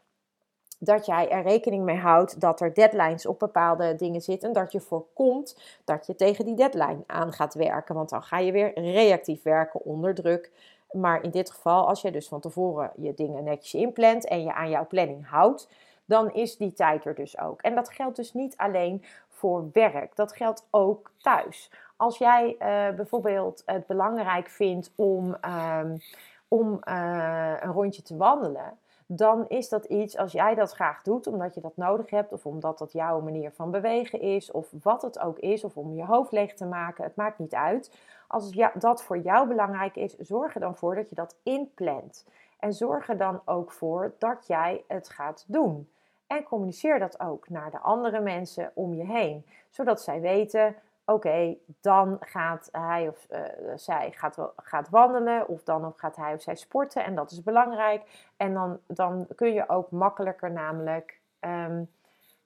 Dat 0.78 1.06
jij 1.06 1.30
er 1.30 1.42
rekening 1.42 1.84
mee 1.84 1.96
houdt 1.96 2.40
dat 2.40 2.60
er 2.60 2.74
deadlines 2.74 3.26
op 3.26 3.38
bepaalde 3.38 3.94
dingen 3.94 4.20
zitten. 4.20 4.52
Dat 4.52 4.72
je 4.72 4.80
voorkomt 4.80 5.78
dat 5.84 6.06
je 6.06 6.14
tegen 6.14 6.44
die 6.44 6.54
deadline 6.54 7.02
aan 7.06 7.32
gaat 7.32 7.54
werken. 7.54 7.94
Want 7.94 8.08
dan 8.08 8.22
ga 8.22 8.38
je 8.38 8.52
weer 8.52 8.78
reactief 8.78 9.42
werken 9.42 9.84
onder 9.84 10.14
druk. 10.14 10.50
Maar 10.90 11.22
in 11.22 11.30
dit 11.30 11.50
geval, 11.50 11.88
als 11.88 12.02
je 12.02 12.10
dus 12.10 12.28
van 12.28 12.40
tevoren 12.40 12.92
je 12.96 13.14
dingen 13.14 13.44
netjes 13.44 13.74
inplant 13.74 14.26
en 14.26 14.42
je 14.42 14.52
aan 14.52 14.70
jouw 14.70 14.86
planning 14.86 15.28
houdt, 15.28 15.68
dan 16.04 16.32
is 16.32 16.56
die 16.56 16.72
tijd 16.72 17.04
er 17.04 17.14
dus 17.14 17.38
ook. 17.38 17.62
En 17.62 17.74
dat 17.74 17.90
geldt 17.90 18.16
dus 18.16 18.32
niet 18.32 18.56
alleen 18.56 19.04
voor 19.28 19.68
werk, 19.72 20.16
dat 20.16 20.32
geldt 20.32 20.66
ook 20.70 21.10
thuis 21.18 21.70
als 22.00 22.18
jij 22.18 22.48
uh, 22.52 22.96
bijvoorbeeld 22.96 23.62
het 23.66 23.86
belangrijk 23.86 24.48
vindt 24.48 24.92
om, 24.94 25.36
um, 25.80 26.00
om 26.48 26.80
uh, 26.88 27.52
een 27.60 27.72
rondje 27.72 28.02
te 28.02 28.16
wandelen, 28.16 28.78
dan 29.06 29.48
is 29.48 29.68
dat 29.68 29.84
iets, 29.84 30.16
als 30.16 30.32
jij 30.32 30.54
dat 30.54 30.72
graag 30.72 31.02
doet, 31.02 31.26
omdat 31.26 31.54
je 31.54 31.60
dat 31.60 31.76
nodig 31.76 32.10
hebt, 32.10 32.32
of 32.32 32.46
omdat 32.46 32.78
dat 32.78 32.92
jouw 32.92 33.20
manier 33.20 33.50
van 33.50 33.70
bewegen 33.70 34.20
is, 34.20 34.50
of 34.50 34.68
wat 34.82 35.02
het 35.02 35.18
ook 35.18 35.38
is, 35.38 35.64
of 35.64 35.76
om 35.76 35.94
je 35.94 36.04
hoofd 36.04 36.32
leeg 36.32 36.54
te 36.54 36.66
maken, 36.66 37.04
het 37.04 37.16
maakt 37.16 37.38
niet 37.38 37.54
uit. 37.54 37.96
Als 38.28 38.50
dat 38.74 39.02
voor 39.02 39.18
jou 39.18 39.48
belangrijk 39.48 39.96
is, 39.96 40.16
zorg 40.16 40.54
er 40.54 40.60
dan 40.60 40.76
voor 40.76 40.94
dat 40.94 41.08
je 41.08 41.14
dat 41.14 41.36
inplant. 41.42 42.26
En 42.58 42.72
zorg 42.72 43.08
er 43.08 43.16
dan 43.16 43.40
ook 43.44 43.72
voor 43.72 44.14
dat 44.18 44.46
jij 44.46 44.84
het 44.88 45.08
gaat 45.08 45.44
doen. 45.46 45.90
En 46.26 46.42
communiceer 46.42 46.98
dat 46.98 47.20
ook 47.20 47.48
naar 47.48 47.70
de 47.70 47.78
andere 47.78 48.20
mensen 48.20 48.70
om 48.74 48.94
je 48.94 49.04
heen, 49.04 49.46
zodat 49.70 50.02
zij 50.02 50.20
weten 50.20 50.76
oké, 51.12 51.56
dan 51.80 52.16
gaat 52.20 52.68
hij 52.72 53.08
of 53.08 53.26
uh, 53.30 53.40
zij 53.74 54.12
gaat, 54.16 54.52
gaat 54.56 54.88
wandelen 54.88 55.48
of 55.48 55.62
dan 55.62 55.92
gaat 55.96 56.16
hij 56.16 56.34
of 56.34 56.42
zij 56.42 56.54
sporten 56.54 57.04
en 57.04 57.14
dat 57.14 57.30
is 57.30 57.42
belangrijk. 57.42 58.30
En 58.36 58.54
dan, 58.54 58.78
dan 58.86 59.26
kun 59.34 59.52
je 59.52 59.68
ook 59.68 59.90
makkelijker 59.90 60.50
namelijk, 60.50 61.20
um, 61.40 61.90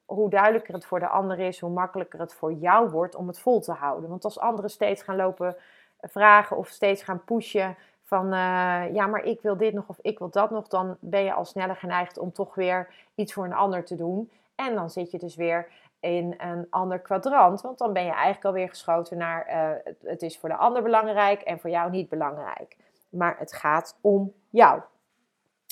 hoe 0.05 0.31
duidelijker 0.31 0.75
het 0.75 0.87
voor 0.87 1.01
de 1.01 1.09
ander 1.09 1.39
is, 1.39 1.61
hoe 1.61 1.71
makkelijker 1.71 2.21
het 2.21 2.35
voor 2.35 2.53
jou 2.53 2.91
wordt 2.91 3.15
om 3.15 3.27
het 3.27 3.39
vol 3.39 3.61
te 3.61 3.73
houden. 3.73 4.11
Want 4.11 4.25
als 4.25 4.39
anderen 4.39 4.71
steeds 4.71 5.03
gaan 5.03 5.17
lopen 5.17 5.57
vragen 6.01 6.57
of 6.57 6.69
steeds 6.69 7.03
gaan 7.03 7.25
pushen 7.25 7.77
van 8.03 8.27
uh, 8.27 8.95
ja, 8.95 9.07
maar 9.07 9.25
ik 9.25 9.41
wil 9.41 9.57
dit 9.57 9.75
nog 9.75 9.89
of 9.89 9.99
ik 10.01 10.19
wil 10.19 10.31
dat 10.31 10.51
nog, 10.51 10.69
dan 10.69 10.97
ben 11.01 11.23
je 11.23 11.33
al 11.33 11.45
sneller 11.45 11.77
geneigd 11.77 12.19
om 12.19 12.33
toch 12.33 12.55
weer 12.55 12.95
iets 13.15 13.33
voor 13.33 13.45
een 13.45 13.55
ander 13.55 13.85
te 13.85 13.95
doen. 13.95 14.31
En 14.55 14.75
dan 14.75 14.91
zit 14.91 15.11
je 15.11 15.19
dus 15.19 15.37
weer 15.37 15.69
in 16.05 16.35
een 16.39 16.67
ander 16.71 16.99
kwadrant. 16.99 17.61
Want 17.61 17.79
dan 17.79 17.93
ben 17.93 18.05
je 18.05 18.11
eigenlijk 18.11 18.45
alweer 18.45 18.69
geschoten 18.69 19.19
naar 19.19 19.49
uh, 19.49 19.93
het 20.03 20.23
is 20.23 20.39
voor 20.39 20.49
de 20.49 20.57
ander 20.57 20.83
belangrijk 20.83 21.43
en 21.43 21.61
voor 21.61 21.71
jou 21.71 21.91
niet 21.91 22.09
belangrijk. 22.09 22.77
Maar 23.09 23.37
het 23.39 23.53
gaat 23.53 23.99
om 24.01 24.33
jou. 24.51 24.81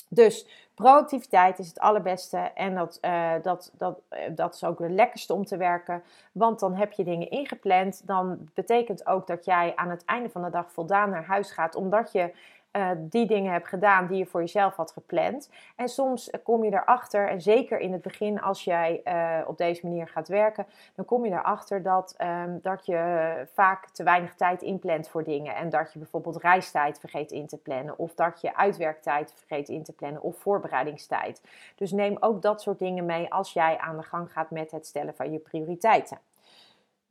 Dus 0.09 0.67
proactiviteit 0.75 1.59
is 1.59 1.67
het 1.67 1.79
allerbeste 1.79 2.37
en 2.37 2.75
dat, 2.75 2.97
uh, 3.01 3.33
dat, 3.41 3.71
dat, 3.77 3.99
uh, 4.11 4.19
dat 4.35 4.55
is 4.55 4.63
ook 4.63 4.79
het 4.79 4.91
lekkerste 4.91 5.33
om 5.33 5.45
te 5.45 5.57
werken. 5.57 6.03
Want 6.31 6.59
dan 6.59 6.75
heb 6.75 6.91
je 6.91 7.03
dingen 7.03 7.29
ingepland. 7.29 8.07
Dan 8.07 8.49
betekent 8.53 9.07
ook 9.07 9.27
dat 9.27 9.45
jij 9.45 9.75
aan 9.75 9.89
het 9.89 10.05
einde 10.05 10.29
van 10.29 10.43
de 10.43 10.49
dag 10.49 10.71
voldaan 10.71 11.09
naar 11.09 11.25
huis 11.25 11.51
gaat, 11.51 11.75
omdat 11.75 12.11
je 12.11 12.33
uh, 12.73 12.89
die 12.97 13.25
dingen 13.25 13.51
hebt 13.51 13.67
gedaan 13.67 14.07
die 14.07 14.17
je 14.17 14.25
voor 14.25 14.39
jezelf 14.39 14.75
had 14.75 14.91
gepland. 14.91 15.49
En 15.75 15.87
soms 15.87 16.31
kom 16.43 16.63
je 16.63 16.73
erachter, 16.73 17.29
en 17.29 17.41
zeker 17.41 17.79
in 17.79 17.91
het 17.91 18.01
begin 18.01 18.41
als 18.41 18.63
jij 18.63 19.01
uh, 19.03 19.47
op 19.47 19.57
deze 19.57 19.87
manier 19.87 20.07
gaat 20.07 20.27
werken, 20.27 20.65
dan 20.95 21.05
kom 21.05 21.25
je 21.25 21.31
erachter 21.31 21.83
dat, 21.83 22.15
um, 22.21 22.59
dat 22.61 22.85
je 22.85 23.47
vaak 23.53 23.89
te 23.89 24.03
weinig 24.03 24.35
tijd 24.35 24.61
inplant 24.61 25.09
voor 25.09 25.23
dingen. 25.23 25.55
En 25.55 25.69
dat 25.69 25.93
je 25.93 25.99
bijvoorbeeld 25.99 26.41
reistijd 26.41 26.99
vergeet 26.99 27.31
in 27.31 27.47
te 27.47 27.57
plannen, 27.57 27.97
of 27.97 28.13
dat 28.13 28.41
je 28.41 28.55
uitwerktijd 28.55 29.33
vergeet 29.35 29.69
in 29.69 29.83
te 29.83 29.93
plannen, 29.93 30.21
of 30.21 30.37
voorbereidingstijd. 30.37 31.41
Dus 31.75 31.91
neem 31.91 32.17
ook 32.19 32.41
dat 32.41 32.61
soort 32.61 32.79
dingen 32.79 33.05
mee 33.05 33.33
als 33.33 33.53
jij 33.53 33.77
aan 33.77 33.97
de 33.97 34.03
gang 34.03 34.31
gaat 34.31 34.51
met 34.51 34.71
het 34.71 34.85
stellen 34.85 35.15
van 35.15 35.31
je 35.31 35.39
prioriteiten. 35.39 36.17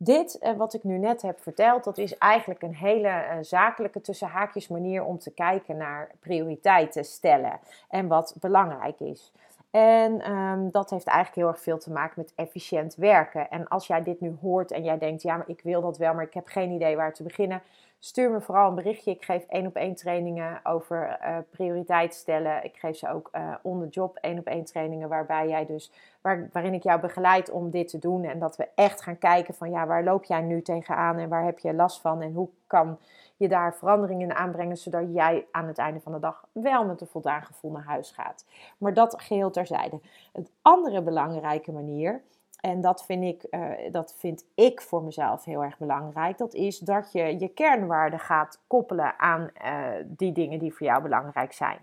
Dit, 0.03 0.37
eh, 0.37 0.53
wat 0.53 0.73
ik 0.73 0.83
nu 0.83 0.97
net 0.97 1.21
heb 1.21 1.39
verteld, 1.41 1.83
dat 1.83 1.97
is 1.97 2.17
eigenlijk 2.17 2.61
een 2.61 2.75
hele 2.75 3.07
uh, 3.07 3.37
zakelijke 3.41 4.01
tussen 4.01 4.27
haakjes 4.27 4.67
manier 4.67 5.03
om 5.03 5.19
te 5.19 5.31
kijken 5.31 5.77
naar 5.77 6.11
prioriteiten 6.19 7.05
stellen 7.05 7.59
en 7.89 8.07
wat 8.07 8.35
belangrijk 8.39 8.99
is. 8.99 9.31
En 9.71 10.31
um, 10.31 10.71
dat 10.71 10.89
heeft 10.89 11.07
eigenlijk 11.07 11.37
heel 11.37 11.47
erg 11.47 11.61
veel 11.61 11.77
te 11.77 11.91
maken 11.91 12.13
met 12.15 12.33
efficiënt 12.35 12.95
werken. 12.95 13.49
En 13.49 13.67
als 13.67 13.87
jij 13.87 14.03
dit 14.03 14.21
nu 14.21 14.37
hoort 14.41 14.71
en 14.71 14.83
jij 14.83 14.97
denkt, 14.97 15.21
ja, 15.21 15.37
maar 15.37 15.49
ik 15.49 15.61
wil 15.63 15.81
dat 15.81 15.97
wel, 15.97 16.13
maar 16.13 16.25
ik 16.25 16.33
heb 16.33 16.47
geen 16.47 16.71
idee 16.71 16.95
waar 16.95 17.13
te 17.13 17.23
beginnen, 17.23 17.61
stuur 18.05 18.31
me 18.31 18.41
vooral 18.41 18.69
een 18.69 18.75
berichtje. 18.75 19.11
Ik 19.11 19.25
geef 19.25 19.45
één 19.47 19.67
op 19.67 19.75
één 19.75 19.95
trainingen 19.95 20.59
over 20.63 21.19
uh, 21.21 21.37
prioriteit 21.49 22.13
stellen. 22.13 22.63
Ik 22.63 22.77
geef 22.77 22.97
ze 22.97 23.09
ook 23.09 23.29
uh, 23.31 23.55
on 23.61 23.79
the 23.79 23.87
job 23.87 24.17
één 24.21 24.39
op 24.39 24.45
één 24.45 24.63
trainingen 24.63 25.09
waarbij 25.09 25.47
jij 25.47 25.65
dus, 25.65 25.91
waar, 26.21 26.49
waarin 26.51 26.73
ik 26.73 26.83
jou 26.83 26.99
begeleid 26.99 27.51
om 27.51 27.69
dit 27.69 27.87
te 27.87 27.99
doen. 27.99 28.23
En 28.23 28.39
dat 28.39 28.55
we 28.55 28.67
echt 28.75 29.01
gaan 29.01 29.17
kijken 29.17 29.53
van 29.53 29.69
ja, 29.69 29.87
waar 29.87 30.03
loop 30.03 30.23
jij 30.23 30.41
nu 30.41 30.61
tegenaan 30.61 31.17
en 31.17 31.29
waar 31.29 31.43
heb 31.43 31.59
je 31.59 31.73
last 31.73 32.01
van 32.01 32.21
en 32.21 32.33
hoe 32.33 32.49
kan 32.67 32.99
je 33.37 33.47
daar 33.47 33.75
veranderingen 33.75 34.29
in 34.29 34.35
aanbrengen 34.35 34.77
zodat 34.77 35.13
jij 35.13 35.45
aan 35.51 35.67
het 35.67 35.77
einde 35.77 35.99
van 35.99 36.11
de 36.11 36.19
dag 36.19 36.45
wel 36.51 36.85
met 36.85 37.01
een 37.01 37.07
voldaan 37.07 37.43
gevoel 37.43 37.71
naar 37.71 37.85
huis 37.85 38.11
gaat. 38.11 38.45
Maar 38.77 38.93
dat 38.93 39.21
geheel 39.21 39.51
terzijde. 39.51 39.99
Een 40.33 40.47
andere 40.61 41.01
belangrijke 41.01 41.71
manier 41.71 42.21
en 42.63 42.81
dat 42.81 43.05
vind, 43.05 43.23
ik, 43.23 43.45
uh, 43.49 43.69
dat 43.91 44.15
vind 44.17 44.45
ik 44.55 44.81
voor 44.81 45.03
mezelf 45.03 45.45
heel 45.45 45.63
erg 45.63 45.77
belangrijk. 45.77 46.37
Dat 46.37 46.53
is 46.53 46.79
dat 46.79 47.11
je 47.11 47.39
je 47.39 47.47
kernwaarden 47.47 48.19
gaat 48.19 48.59
koppelen 48.67 49.19
aan 49.19 49.49
uh, 49.65 49.85
die 50.05 50.31
dingen 50.31 50.59
die 50.59 50.73
voor 50.73 50.87
jou 50.87 51.01
belangrijk 51.01 51.53
zijn. 51.53 51.77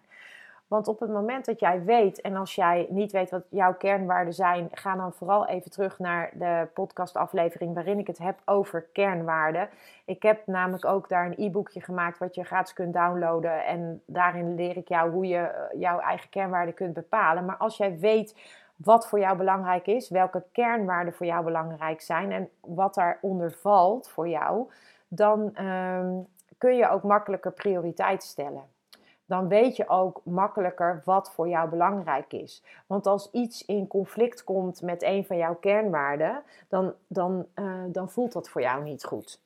Want 0.66 0.88
op 0.88 1.00
het 1.00 1.10
moment 1.10 1.44
dat 1.44 1.60
jij 1.60 1.84
weet, 1.84 2.20
en 2.20 2.36
als 2.36 2.54
jij 2.54 2.86
niet 2.90 3.12
weet 3.12 3.30
wat 3.30 3.44
jouw 3.48 3.74
kernwaarden 3.74 4.34
zijn, 4.34 4.68
ga 4.72 4.96
dan 4.96 5.12
vooral 5.12 5.46
even 5.46 5.70
terug 5.70 5.98
naar 5.98 6.30
de 6.34 6.68
podcastaflevering 6.74 7.74
waarin 7.74 7.98
ik 7.98 8.06
het 8.06 8.18
heb 8.18 8.38
over 8.44 8.82
kernwaarden. 8.92 9.68
Ik 10.04 10.22
heb 10.22 10.46
namelijk 10.46 10.84
ook 10.84 11.08
daar 11.08 11.26
een 11.26 11.44
e-boekje 11.44 11.80
gemaakt 11.80 12.18
wat 12.18 12.34
je 12.34 12.44
gratis 12.44 12.72
kunt 12.72 12.94
downloaden. 12.94 13.64
En 13.64 14.02
daarin 14.06 14.54
leer 14.54 14.76
ik 14.76 14.88
jou 14.88 15.10
hoe 15.10 15.26
je 15.26 15.38
eh, 15.38 15.80
jouw 15.80 15.98
eigen 15.98 16.30
kernwaarden 16.30 16.74
kunt 16.74 16.94
bepalen. 16.94 17.44
Maar 17.44 17.56
als 17.56 17.76
jij 17.76 17.98
weet 17.98 18.34
wat 18.84 19.08
voor 19.08 19.18
jou 19.18 19.36
belangrijk 19.36 19.86
is, 19.86 20.08
welke 20.08 20.44
kernwaarden 20.52 21.14
voor 21.14 21.26
jou 21.26 21.44
belangrijk 21.44 22.00
zijn 22.00 22.32
en 22.32 22.48
wat 22.60 22.94
daaronder 22.94 23.52
valt 23.52 24.08
voor 24.08 24.28
jou, 24.28 24.70
dan 25.08 25.64
um, 25.64 26.26
kun 26.58 26.76
je 26.76 26.88
ook 26.88 27.02
makkelijker 27.02 27.52
prioriteit 27.52 28.22
stellen. 28.22 28.64
Dan 29.24 29.48
weet 29.48 29.76
je 29.76 29.88
ook 29.88 30.20
makkelijker 30.24 31.02
wat 31.04 31.32
voor 31.32 31.48
jou 31.48 31.68
belangrijk 31.68 32.32
is. 32.32 32.64
Want 32.86 33.06
als 33.06 33.30
iets 33.30 33.64
in 33.64 33.86
conflict 33.86 34.44
komt 34.44 34.82
met 34.82 35.02
een 35.02 35.24
van 35.24 35.36
jouw 35.36 35.54
kernwaarden, 35.54 36.42
dan, 36.68 36.94
dan, 37.06 37.46
uh, 37.54 37.82
dan 37.86 38.10
voelt 38.10 38.32
dat 38.32 38.48
voor 38.48 38.60
jou 38.60 38.82
niet 38.82 39.04
goed. 39.04 39.40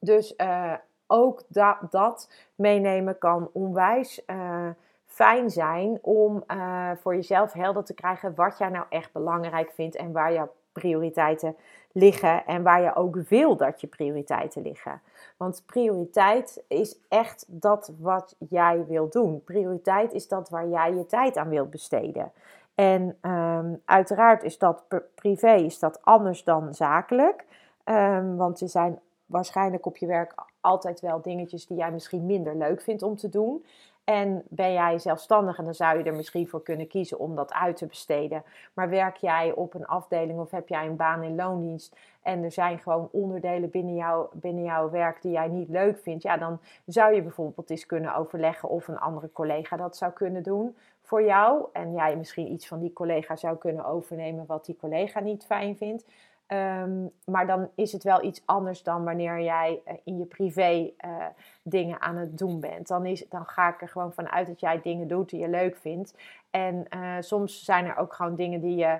Dus 0.00 0.34
uh, 0.36 0.74
ook 1.06 1.42
da 1.48 1.78
dat 1.90 2.30
meenemen 2.54 3.18
kan 3.18 3.50
onwijs. 3.52 4.22
Uh, 4.26 4.68
fijn 5.10 5.50
zijn 5.50 5.98
om 6.02 6.44
uh, 6.46 6.90
voor 7.00 7.14
jezelf 7.14 7.52
helder 7.52 7.84
te 7.84 7.94
krijgen 7.94 8.34
wat 8.34 8.58
jij 8.58 8.68
nou 8.68 8.86
echt 8.88 9.12
belangrijk 9.12 9.70
vindt 9.70 9.96
en 9.96 10.12
waar 10.12 10.32
jouw 10.32 10.52
prioriteiten 10.72 11.56
liggen 11.92 12.46
en 12.46 12.62
waar 12.62 12.82
je 12.82 12.94
ook 12.94 13.16
wil 13.16 13.56
dat 13.56 13.80
je 13.80 13.86
prioriteiten 13.86 14.62
liggen. 14.62 15.00
Want 15.36 15.62
prioriteit 15.66 16.62
is 16.68 16.98
echt 17.08 17.44
dat 17.48 17.92
wat 17.98 18.36
jij 18.38 18.84
wil 18.86 19.08
doen. 19.08 19.44
Prioriteit 19.44 20.12
is 20.12 20.28
dat 20.28 20.48
waar 20.48 20.68
jij 20.68 20.94
je 20.94 21.06
tijd 21.06 21.36
aan 21.36 21.48
wilt 21.48 21.70
besteden. 21.70 22.32
En 22.74 23.16
um, 23.30 23.82
uiteraard 23.84 24.42
is 24.42 24.58
dat 24.58 24.84
privé 25.14 25.54
is 25.54 25.78
dat 25.78 26.04
anders 26.04 26.44
dan 26.44 26.74
zakelijk. 26.74 27.44
Um, 27.84 28.36
want 28.36 28.60
er 28.60 28.68
zijn 28.68 28.98
waarschijnlijk 29.26 29.86
op 29.86 29.96
je 29.96 30.06
werk 30.06 30.34
altijd 30.60 31.00
wel 31.00 31.20
dingetjes 31.22 31.66
die 31.66 31.76
jij 31.76 31.90
misschien 31.90 32.26
minder 32.26 32.56
leuk 32.56 32.80
vindt 32.80 33.02
om 33.02 33.16
te 33.16 33.28
doen. 33.28 33.64
En 34.10 34.42
ben 34.48 34.72
jij 34.72 34.98
zelfstandig 34.98 35.58
en 35.58 35.64
dan 35.64 35.74
zou 35.74 35.98
je 35.98 36.04
er 36.04 36.14
misschien 36.14 36.48
voor 36.48 36.62
kunnen 36.62 36.86
kiezen 36.86 37.18
om 37.18 37.34
dat 37.34 37.52
uit 37.52 37.76
te 37.76 37.86
besteden. 37.86 38.42
Maar 38.74 38.88
werk 38.88 39.16
jij 39.16 39.52
op 39.52 39.74
een 39.74 39.86
afdeling 39.86 40.38
of 40.38 40.50
heb 40.50 40.68
jij 40.68 40.86
een 40.86 40.96
baan 40.96 41.22
in 41.22 41.34
loondienst 41.34 41.96
en 42.22 42.44
er 42.44 42.52
zijn 42.52 42.78
gewoon 42.78 43.08
onderdelen 43.12 43.70
binnen, 43.70 43.94
jou, 43.94 44.26
binnen 44.32 44.64
jouw 44.64 44.90
werk 44.90 45.22
die 45.22 45.32
jij 45.32 45.48
niet 45.48 45.68
leuk 45.68 45.98
vindt, 45.98 46.22
ja, 46.22 46.36
dan 46.36 46.60
zou 46.86 47.14
je 47.14 47.22
bijvoorbeeld 47.22 47.70
eens 47.70 47.86
kunnen 47.86 48.14
overleggen 48.14 48.68
of 48.68 48.88
een 48.88 48.98
andere 48.98 49.32
collega 49.32 49.76
dat 49.76 49.96
zou 49.96 50.12
kunnen 50.12 50.42
doen 50.42 50.76
voor 51.02 51.22
jou. 51.22 51.66
En 51.72 51.92
jij 51.92 52.16
misschien 52.16 52.52
iets 52.52 52.66
van 52.66 52.80
die 52.80 52.92
collega 52.92 53.36
zou 53.36 53.56
kunnen 53.56 53.84
overnemen 53.84 54.46
wat 54.46 54.64
die 54.64 54.76
collega 54.76 55.20
niet 55.20 55.44
fijn 55.44 55.76
vindt. 55.76 56.04
Um, 56.52 57.10
maar 57.24 57.46
dan 57.46 57.70
is 57.74 57.92
het 57.92 58.02
wel 58.02 58.24
iets 58.24 58.42
anders 58.44 58.82
dan 58.82 59.04
wanneer 59.04 59.40
jij 59.40 59.80
uh, 59.86 59.94
in 60.04 60.18
je 60.18 60.24
privé 60.24 60.90
uh, 61.04 61.24
dingen 61.62 62.00
aan 62.00 62.16
het 62.16 62.38
doen 62.38 62.60
bent. 62.60 62.88
Dan, 62.88 63.06
is, 63.06 63.28
dan 63.28 63.46
ga 63.46 63.68
ik 63.68 63.80
er 63.80 63.88
gewoon 63.88 64.12
vanuit 64.12 64.46
dat 64.46 64.60
jij 64.60 64.80
dingen 64.82 65.08
doet 65.08 65.30
die 65.30 65.40
je 65.40 65.48
leuk 65.48 65.76
vindt. 65.76 66.14
En 66.50 66.86
uh, 66.94 67.16
soms 67.20 67.64
zijn 67.64 67.86
er 67.86 67.96
ook 67.96 68.14
gewoon 68.14 68.34
dingen 68.34 68.60
die 68.60 68.76
je 68.76 68.98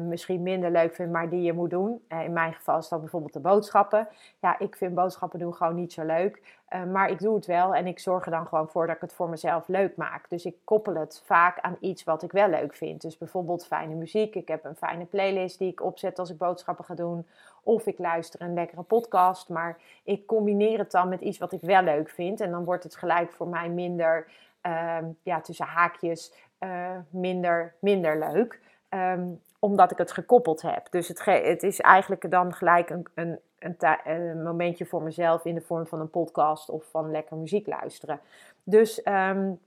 misschien 0.00 0.42
minder 0.42 0.70
leuk 0.70 0.94
vindt, 0.94 1.12
maar 1.12 1.28
die 1.28 1.42
je 1.42 1.52
moet 1.52 1.70
doen. 1.70 2.02
in 2.08 2.32
mijn 2.32 2.52
geval 2.52 2.78
is 2.78 2.88
dat 2.88 3.00
bijvoorbeeld 3.00 3.32
de 3.32 3.40
boodschappen. 3.40 4.08
Ja, 4.40 4.58
ik 4.58 4.76
vind 4.76 4.94
boodschappen 4.94 5.38
doen 5.38 5.54
gewoon 5.54 5.74
niet 5.74 5.92
zo 5.92 6.04
leuk. 6.04 6.59
Maar 6.92 7.10
ik 7.10 7.18
doe 7.18 7.34
het 7.34 7.46
wel 7.46 7.74
en 7.74 7.86
ik 7.86 7.98
zorg 7.98 8.24
er 8.24 8.30
dan 8.30 8.46
gewoon 8.46 8.68
voor 8.68 8.86
dat 8.86 8.94
ik 8.94 9.00
het 9.00 9.12
voor 9.12 9.28
mezelf 9.28 9.68
leuk 9.68 9.96
maak. 9.96 10.28
Dus 10.28 10.44
ik 10.44 10.56
koppel 10.64 10.94
het 10.94 11.22
vaak 11.24 11.60
aan 11.60 11.76
iets 11.80 12.04
wat 12.04 12.22
ik 12.22 12.32
wel 12.32 12.48
leuk 12.48 12.74
vind. 12.74 13.00
Dus 13.00 13.18
bijvoorbeeld 13.18 13.66
fijne 13.66 13.94
muziek. 13.94 14.34
Ik 14.34 14.48
heb 14.48 14.64
een 14.64 14.76
fijne 14.76 15.04
playlist 15.04 15.58
die 15.58 15.70
ik 15.70 15.82
opzet 15.82 16.18
als 16.18 16.30
ik 16.30 16.38
boodschappen 16.38 16.84
ga 16.84 16.94
doen. 16.94 17.26
Of 17.62 17.86
ik 17.86 17.98
luister 17.98 18.40
een 18.40 18.54
lekkere 18.54 18.82
podcast. 18.82 19.48
Maar 19.48 19.78
ik 20.04 20.26
combineer 20.26 20.78
het 20.78 20.90
dan 20.90 21.08
met 21.08 21.20
iets 21.20 21.38
wat 21.38 21.52
ik 21.52 21.60
wel 21.60 21.82
leuk 21.82 22.10
vind. 22.10 22.40
En 22.40 22.50
dan 22.50 22.64
wordt 22.64 22.84
het 22.84 22.96
gelijk 22.96 23.32
voor 23.32 23.48
mij 23.48 23.68
minder, 23.68 24.26
uh, 24.66 24.96
ja, 25.22 25.40
tussen 25.40 25.66
haakjes, 25.66 26.32
uh, 26.60 26.90
minder, 27.10 27.74
minder 27.80 28.18
leuk. 28.18 28.60
Um, 28.88 29.40
omdat 29.60 29.90
ik 29.90 29.98
het 29.98 30.12
gekoppeld 30.12 30.62
heb. 30.62 30.86
Dus 30.90 31.08
het, 31.08 31.24
het 31.24 31.62
is 31.62 31.80
eigenlijk 31.80 32.30
dan 32.30 32.54
gelijk 32.54 32.90
een, 32.90 33.06
een, 33.14 33.38
een, 33.60 33.76
een, 34.04 34.42
momentje 34.42 34.86
voor 34.86 35.02
mezelf 35.02 35.44
in 35.44 35.54
de 35.54 35.60
vorm 35.60 35.86
van 35.86 36.00
een 36.00 36.10
podcast 36.10 36.68
of 36.68 36.84
van 36.90 37.10
lekker 37.10 37.36
muziek 37.36 37.66
luisteren. 37.66 38.20
Dus 38.62 39.06
um, 39.06 39.60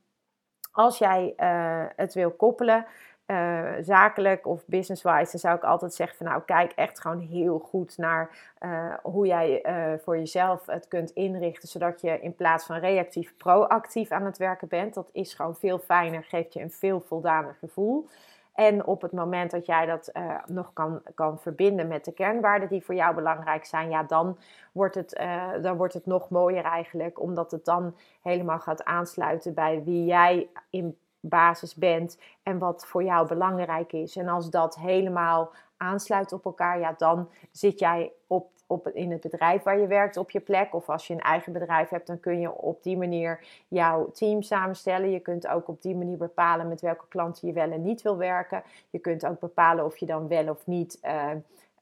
als 0.72 0.98
jij 0.98 1.34
uh, 1.38 1.86
het 1.96 2.14
wil 2.14 2.32
koppelen, 2.32 2.86
uh, 3.28 3.72
zakelijk 3.82 4.48
of 4.48 4.66
business-wise, 4.66 5.32
dan 5.32 5.40
zou 5.40 5.56
ik 5.56 5.64
altijd 5.64 5.94
zeggen 5.94 6.18
van 6.18 6.26
nou 6.26 6.42
kijk 6.46 6.72
echt 6.72 7.00
gewoon 7.02 7.20
heel 7.20 7.60
goed 7.60 7.98
naar 7.98 8.54
uh, 8.60 8.94
hoe 9.04 9.28
jij 9.28 9.66
uh, 9.66 10.00
voor 10.04 10.18
jezelf 10.18 10.66
het 10.66 10.88
kunt 10.88 11.12
inrichten, 11.12 11.68
zodat 11.68 12.02
je 12.02 12.20
in 12.20 12.36
plaats 12.36 12.66
van 12.66 12.78
reactief 12.78 13.38
proactief 13.38 14.12
aan 14.12 14.26
het 14.26 14.38
werken 14.38 14.68
bent. 14.68 14.94
Dat 14.94 15.10
is 15.12 15.34
gewoon 15.34 15.56
veel 15.56 15.80
fijner, 15.80 16.24
geeft 16.24 16.54
je 16.54 16.62
een 16.62 16.72
veel 16.72 17.02
voldaner 17.02 17.56
gevoel. 17.60 18.08
En 18.54 18.86
op 18.86 19.02
het 19.02 19.12
moment 19.12 19.52
dat 19.52 19.66
jij 19.66 19.86
dat 19.86 20.10
uh, 20.14 20.36
nog 20.46 20.74
kan, 20.74 21.02
kan 21.16 21.40
verbinden 21.40 21.88
met 21.88 22.06
de 22.06 22.12
kernwaarden 22.12 22.70
die 22.70 22.84
voor 22.84 22.96
jou 22.96 23.16
belangrijk 23.16 23.66
zijn, 23.66 23.90
ja, 23.90 24.04
dan 24.04 24.38
wordt, 24.72 24.96
het, 24.96 25.18
uh, 25.20 25.52
dan 25.62 25.78
wordt 25.78 25.94
het 25.94 26.06
nog 26.06 26.30
mooier 26.30 26.64
eigenlijk, 26.64 27.22
omdat 27.22 27.52
het 27.52 27.66
dan 27.66 27.96
helemaal 28.22 28.60
gaat 28.60 28.84
aansluiten 28.84 29.54
bij 29.54 29.84
wie 29.84 30.06
jij 30.06 30.50
in 30.70 30.98
basis 31.20 31.76
bent 31.76 32.20
en 32.44 32.58
wat 32.58 32.86
voor 32.86 33.04
jou 33.04 33.28
belangrijk 33.28 33.94
is. 33.94 34.16
En 34.16 34.28
als 34.28 34.50
dat 34.50 34.76
helemaal 34.76 35.52
aansluit 35.78 36.34
op 36.34 36.46
elkaar, 36.46 36.80
ja, 36.80 36.94
dan 36.98 37.30
zit 37.52 37.80
jij 37.80 38.12
op, 38.28 38.50
op, 38.74 38.88
in 38.88 39.12
het 39.12 39.22
bedrijf 39.22 39.64
waar 39.64 39.80
je 39.80 39.88
werkt 39.88 40.18
op 40.18 40.32
je 40.32 40.40
plek. 40.40 40.76
Of 40.76 40.90
als 40.90 41.08
je 41.08 41.14
een 41.14 41.20
eigen 41.20 41.54
bedrijf 41.54 41.90
hebt, 41.90 42.08
dan 42.08 42.20
kun 42.20 42.40
je 42.40 42.52
op 42.52 42.84
die 42.84 42.98
manier 42.98 43.40
jouw 43.68 44.12
team 44.12 44.42
samenstellen. 44.42 45.12
Je 45.12 45.20
kunt 45.20 45.48
ook 45.48 45.68
op 45.68 45.82
die 45.82 45.96
manier 45.96 46.18
bepalen 46.18 46.68
met 46.68 46.82
welke 46.82 47.08
klanten 47.08 47.48
je 47.48 47.54
wel 47.54 47.72
en 47.72 47.82
niet 47.82 48.02
wil 48.02 48.18
werken. 48.18 48.64
Je 48.90 49.00
kunt 49.00 49.26
ook 49.26 49.40
bepalen 49.40 49.86
of 49.86 49.98
je 49.98 50.06
dan 50.06 50.28
wel 50.28 50.50
of 50.50 50.68
niet. 50.68 51.00
Uh, 51.04 51.32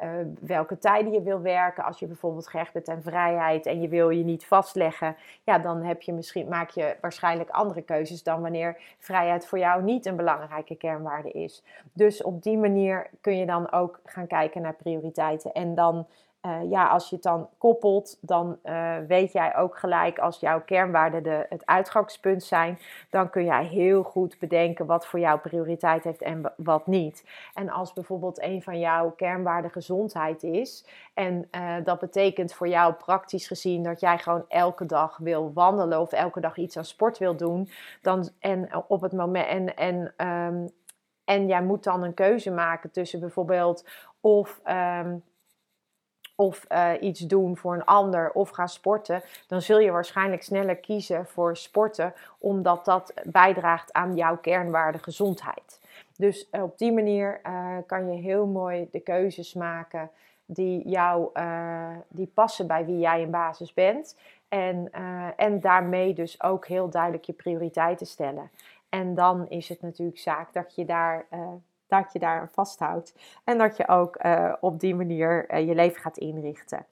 uh, 0.03 0.09
welke 0.39 0.77
tijden 0.77 1.11
je 1.11 1.21
wil 1.21 1.41
werken. 1.41 1.83
Als 1.83 1.99
je 1.99 2.07
bijvoorbeeld 2.07 2.47
gehecht 2.47 2.73
bent 2.73 2.89
aan 2.89 3.01
vrijheid 3.01 3.65
en 3.65 3.81
je 3.81 3.87
wil 3.87 4.09
je 4.09 4.23
niet 4.23 4.45
vastleggen, 4.45 5.15
ja, 5.43 5.59
dan 5.59 5.83
heb 5.83 6.01
je 6.01 6.13
misschien, 6.13 6.47
maak 6.47 6.69
je 6.69 6.95
waarschijnlijk 7.01 7.49
andere 7.49 7.81
keuzes 7.81 8.23
dan 8.23 8.41
wanneer 8.41 8.77
vrijheid 8.99 9.45
voor 9.45 9.59
jou 9.59 9.83
niet 9.83 10.05
een 10.05 10.15
belangrijke 10.15 10.75
kernwaarde 10.75 11.31
is. 11.31 11.63
Dus 11.93 12.23
op 12.23 12.43
die 12.43 12.57
manier 12.57 13.09
kun 13.21 13.37
je 13.37 13.45
dan 13.45 13.71
ook 13.71 13.99
gaan 14.05 14.27
kijken 14.27 14.61
naar 14.61 14.75
prioriteiten. 14.75 15.51
En 15.51 15.75
dan 15.75 16.07
uh, 16.45 16.69
ja, 16.69 16.87
als 16.87 17.09
je 17.09 17.15
het 17.15 17.23
dan 17.23 17.49
koppelt, 17.57 18.17
dan 18.21 18.59
uh, 18.63 18.97
weet 19.07 19.31
jij 19.31 19.55
ook 19.55 19.77
gelijk 19.77 20.19
als 20.19 20.39
jouw 20.39 20.61
kernwaarden 20.61 21.23
de, 21.23 21.45
het 21.49 21.65
uitgangspunt 21.65 22.43
zijn, 22.43 22.79
dan 23.09 23.29
kun 23.29 23.43
jij 23.43 23.65
heel 23.65 24.03
goed 24.03 24.39
bedenken 24.39 24.85
wat 24.85 25.07
voor 25.07 25.19
jou 25.19 25.39
prioriteit 25.39 26.03
heeft 26.03 26.21
en 26.21 26.53
wat 26.57 26.87
niet. 26.87 27.25
En 27.53 27.69
als 27.69 27.93
bijvoorbeeld 27.93 28.41
een 28.41 28.61
van 28.61 28.79
jouw 28.79 29.11
kernwaarden 29.11 29.71
gezondheid 29.71 30.43
is, 30.43 30.85
en 31.13 31.47
uh, 31.51 31.75
dat 31.83 31.99
betekent 31.99 32.53
voor 32.53 32.67
jou 32.67 32.93
praktisch 32.93 33.47
gezien 33.47 33.83
dat 33.83 33.99
jij 33.99 34.17
gewoon 34.17 34.45
elke 34.47 34.85
dag 34.85 35.17
wil 35.17 35.53
wandelen 35.53 35.99
of 35.99 36.11
elke 36.11 36.39
dag 36.39 36.57
iets 36.57 36.77
aan 36.77 36.85
sport 36.85 37.17
wil 37.17 37.35
doen, 37.35 37.69
dan 38.01 38.29
en 38.39 38.69
op 38.87 39.01
het 39.01 39.13
moment 39.13 39.47
en, 39.47 39.75
en 39.75 40.27
um, 40.27 40.69
en 41.23 41.47
jij 41.47 41.63
moet 41.63 41.83
dan 41.83 42.03
een 42.03 42.13
keuze 42.13 42.51
maken 42.51 42.91
tussen 42.91 43.19
bijvoorbeeld 43.19 43.87
of 44.21 44.61
um, 44.65 45.23
of 46.35 46.65
uh, 46.69 46.91
iets 46.99 47.19
doen 47.19 47.57
voor 47.57 47.73
een 47.73 47.85
ander 47.85 48.31
of 48.31 48.49
gaan 48.49 48.69
sporten, 48.69 49.21
dan 49.47 49.61
zul 49.61 49.79
je 49.79 49.91
waarschijnlijk 49.91 50.43
sneller 50.43 50.75
kiezen 50.75 51.25
voor 51.25 51.57
sporten, 51.57 52.13
omdat 52.37 52.85
dat 52.85 53.13
bijdraagt 53.23 53.93
aan 53.93 54.15
jouw 54.15 54.37
kernwaarde 54.37 54.99
gezondheid. 54.99 55.79
Dus 56.17 56.47
uh, 56.51 56.63
op 56.63 56.77
die 56.77 56.91
manier 56.91 57.41
uh, 57.45 57.77
kan 57.85 58.11
je 58.11 58.21
heel 58.21 58.45
mooi 58.45 58.87
de 58.91 58.99
keuzes 58.99 59.53
maken 59.53 60.09
die, 60.45 60.89
jou, 60.89 61.29
die 62.07 62.31
passen 62.33 62.67
bij 62.67 62.85
wie 62.85 62.99
jij 62.99 63.21
in 63.21 63.31
basis 63.31 63.73
bent. 63.73 64.17
En, 64.49 64.91
en 65.35 65.59
daarmee 65.59 66.13
dus 66.13 66.43
ook 66.43 66.67
heel 66.67 66.89
duidelijk 66.89 67.23
je 67.23 67.33
prioriteiten 67.33 68.05
stellen. 68.05 68.51
En 68.89 69.15
dan 69.15 69.49
is 69.49 69.69
het 69.69 69.81
natuurlijk 69.81 70.19
zaak 70.19 70.53
dat 70.53 70.75
je 70.75 70.85
daar 70.85 71.25
dat 71.91 72.13
je 72.13 72.19
daar 72.19 72.49
vasthoudt. 72.51 73.13
En 73.43 73.57
dat 73.57 73.77
je 73.77 73.87
ook 73.87 74.23
uh, 74.25 74.53
op 74.59 74.79
die 74.79 74.95
manier 74.95 75.53
uh, 75.53 75.67
je 75.67 75.75
leven 75.75 76.01
gaat 76.01 76.17
inrichten. 76.17 76.85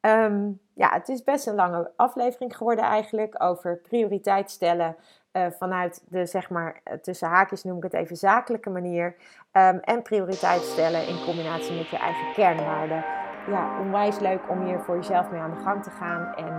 Um, 0.00 0.60
ja, 0.74 0.90
het 0.92 1.08
is 1.08 1.22
best 1.22 1.46
een 1.46 1.54
lange 1.54 1.90
aflevering 1.96 2.56
geworden 2.56 2.84
eigenlijk 2.84 3.42
over 3.42 3.76
prioriteit 3.76 4.50
stellen 4.50 4.96
uh, 5.32 5.46
vanuit 5.58 6.02
de, 6.08 6.26
zeg 6.26 6.50
maar, 6.50 6.80
tussen 7.02 7.28
haakjes 7.28 7.64
noem 7.64 7.76
ik 7.76 7.82
het 7.82 7.92
even 7.92 8.16
zakelijke 8.16 8.70
manier. 8.70 9.16
Um, 9.52 9.78
en 9.78 10.02
prioriteit 10.02 10.62
stellen 10.62 11.06
in 11.06 11.24
combinatie 11.24 11.76
met 11.76 11.88
je 11.88 11.98
eigen 11.98 12.32
kernwaarden. 12.32 13.04
Ja, 13.46 13.80
onwijs 13.80 14.18
leuk 14.18 14.40
om 14.48 14.64
hier 14.64 14.80
voor 14.80 14.96
jezelf 14.96 15.30
mee 15.30 15.40
aan 15.40 15.54
de 15.54 15.62
gang 15.62 15.82
te 15.82 15.90
gaan. 15.90 16.34
En 16.34 16.56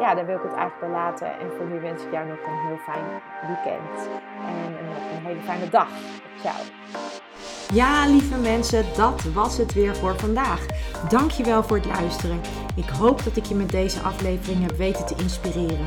ja, 0.00 0.14
daar 0.14 0.26
wil 0.26 0.36
ik 0.36 0.42
het 0.42 0.52
eigenlijk 0.52 0.80
bij 0.80 0.90
laten. 0.90 1.26
En 1.26 1.50
voor 1.56 1.66
nu 1.66 1.80
wens 1.80 2.02
ik 2.02 2.12
jou 2.12 2.28
nog 2.28 2.38
een 2.46 2.66
heel 2.66 2.76
fijn 2.76 3.04
weekend. 3.46 4.08
En 4.46 4.76
een 5.16 5.24
hele 5.26 5.40
fijne 5.40 5.68
dag. 5.68 5.88
Ciao. 6.40 6.56
Ja, 7.72 8.06
lieve 8.06 8.38
mensen, 8.38 8.84
dat 8.96 9.22
was 9.22 9.58
het 9.58 9.72
weer 9.72 9.96
voor 9.96 10.18
vandaag. 10.18 10.66
Dankjewel 11.08 11.62
voor 11.62 11.76
het 11.76 11.86
luisteren. 11.86 12.40
Ik 12.76 12.88
hoop 12.88 13.24
dat 13.24 13.36
ik 13.36 13.44
je 13.44 13.54
met 13.54 13.70
deze 13.70 14.00
aflevering 14.00 14.62
heb 14.62 14.76
weten 14.76 15.06
te 15.06 15.14
inspireren. 15.22 15.86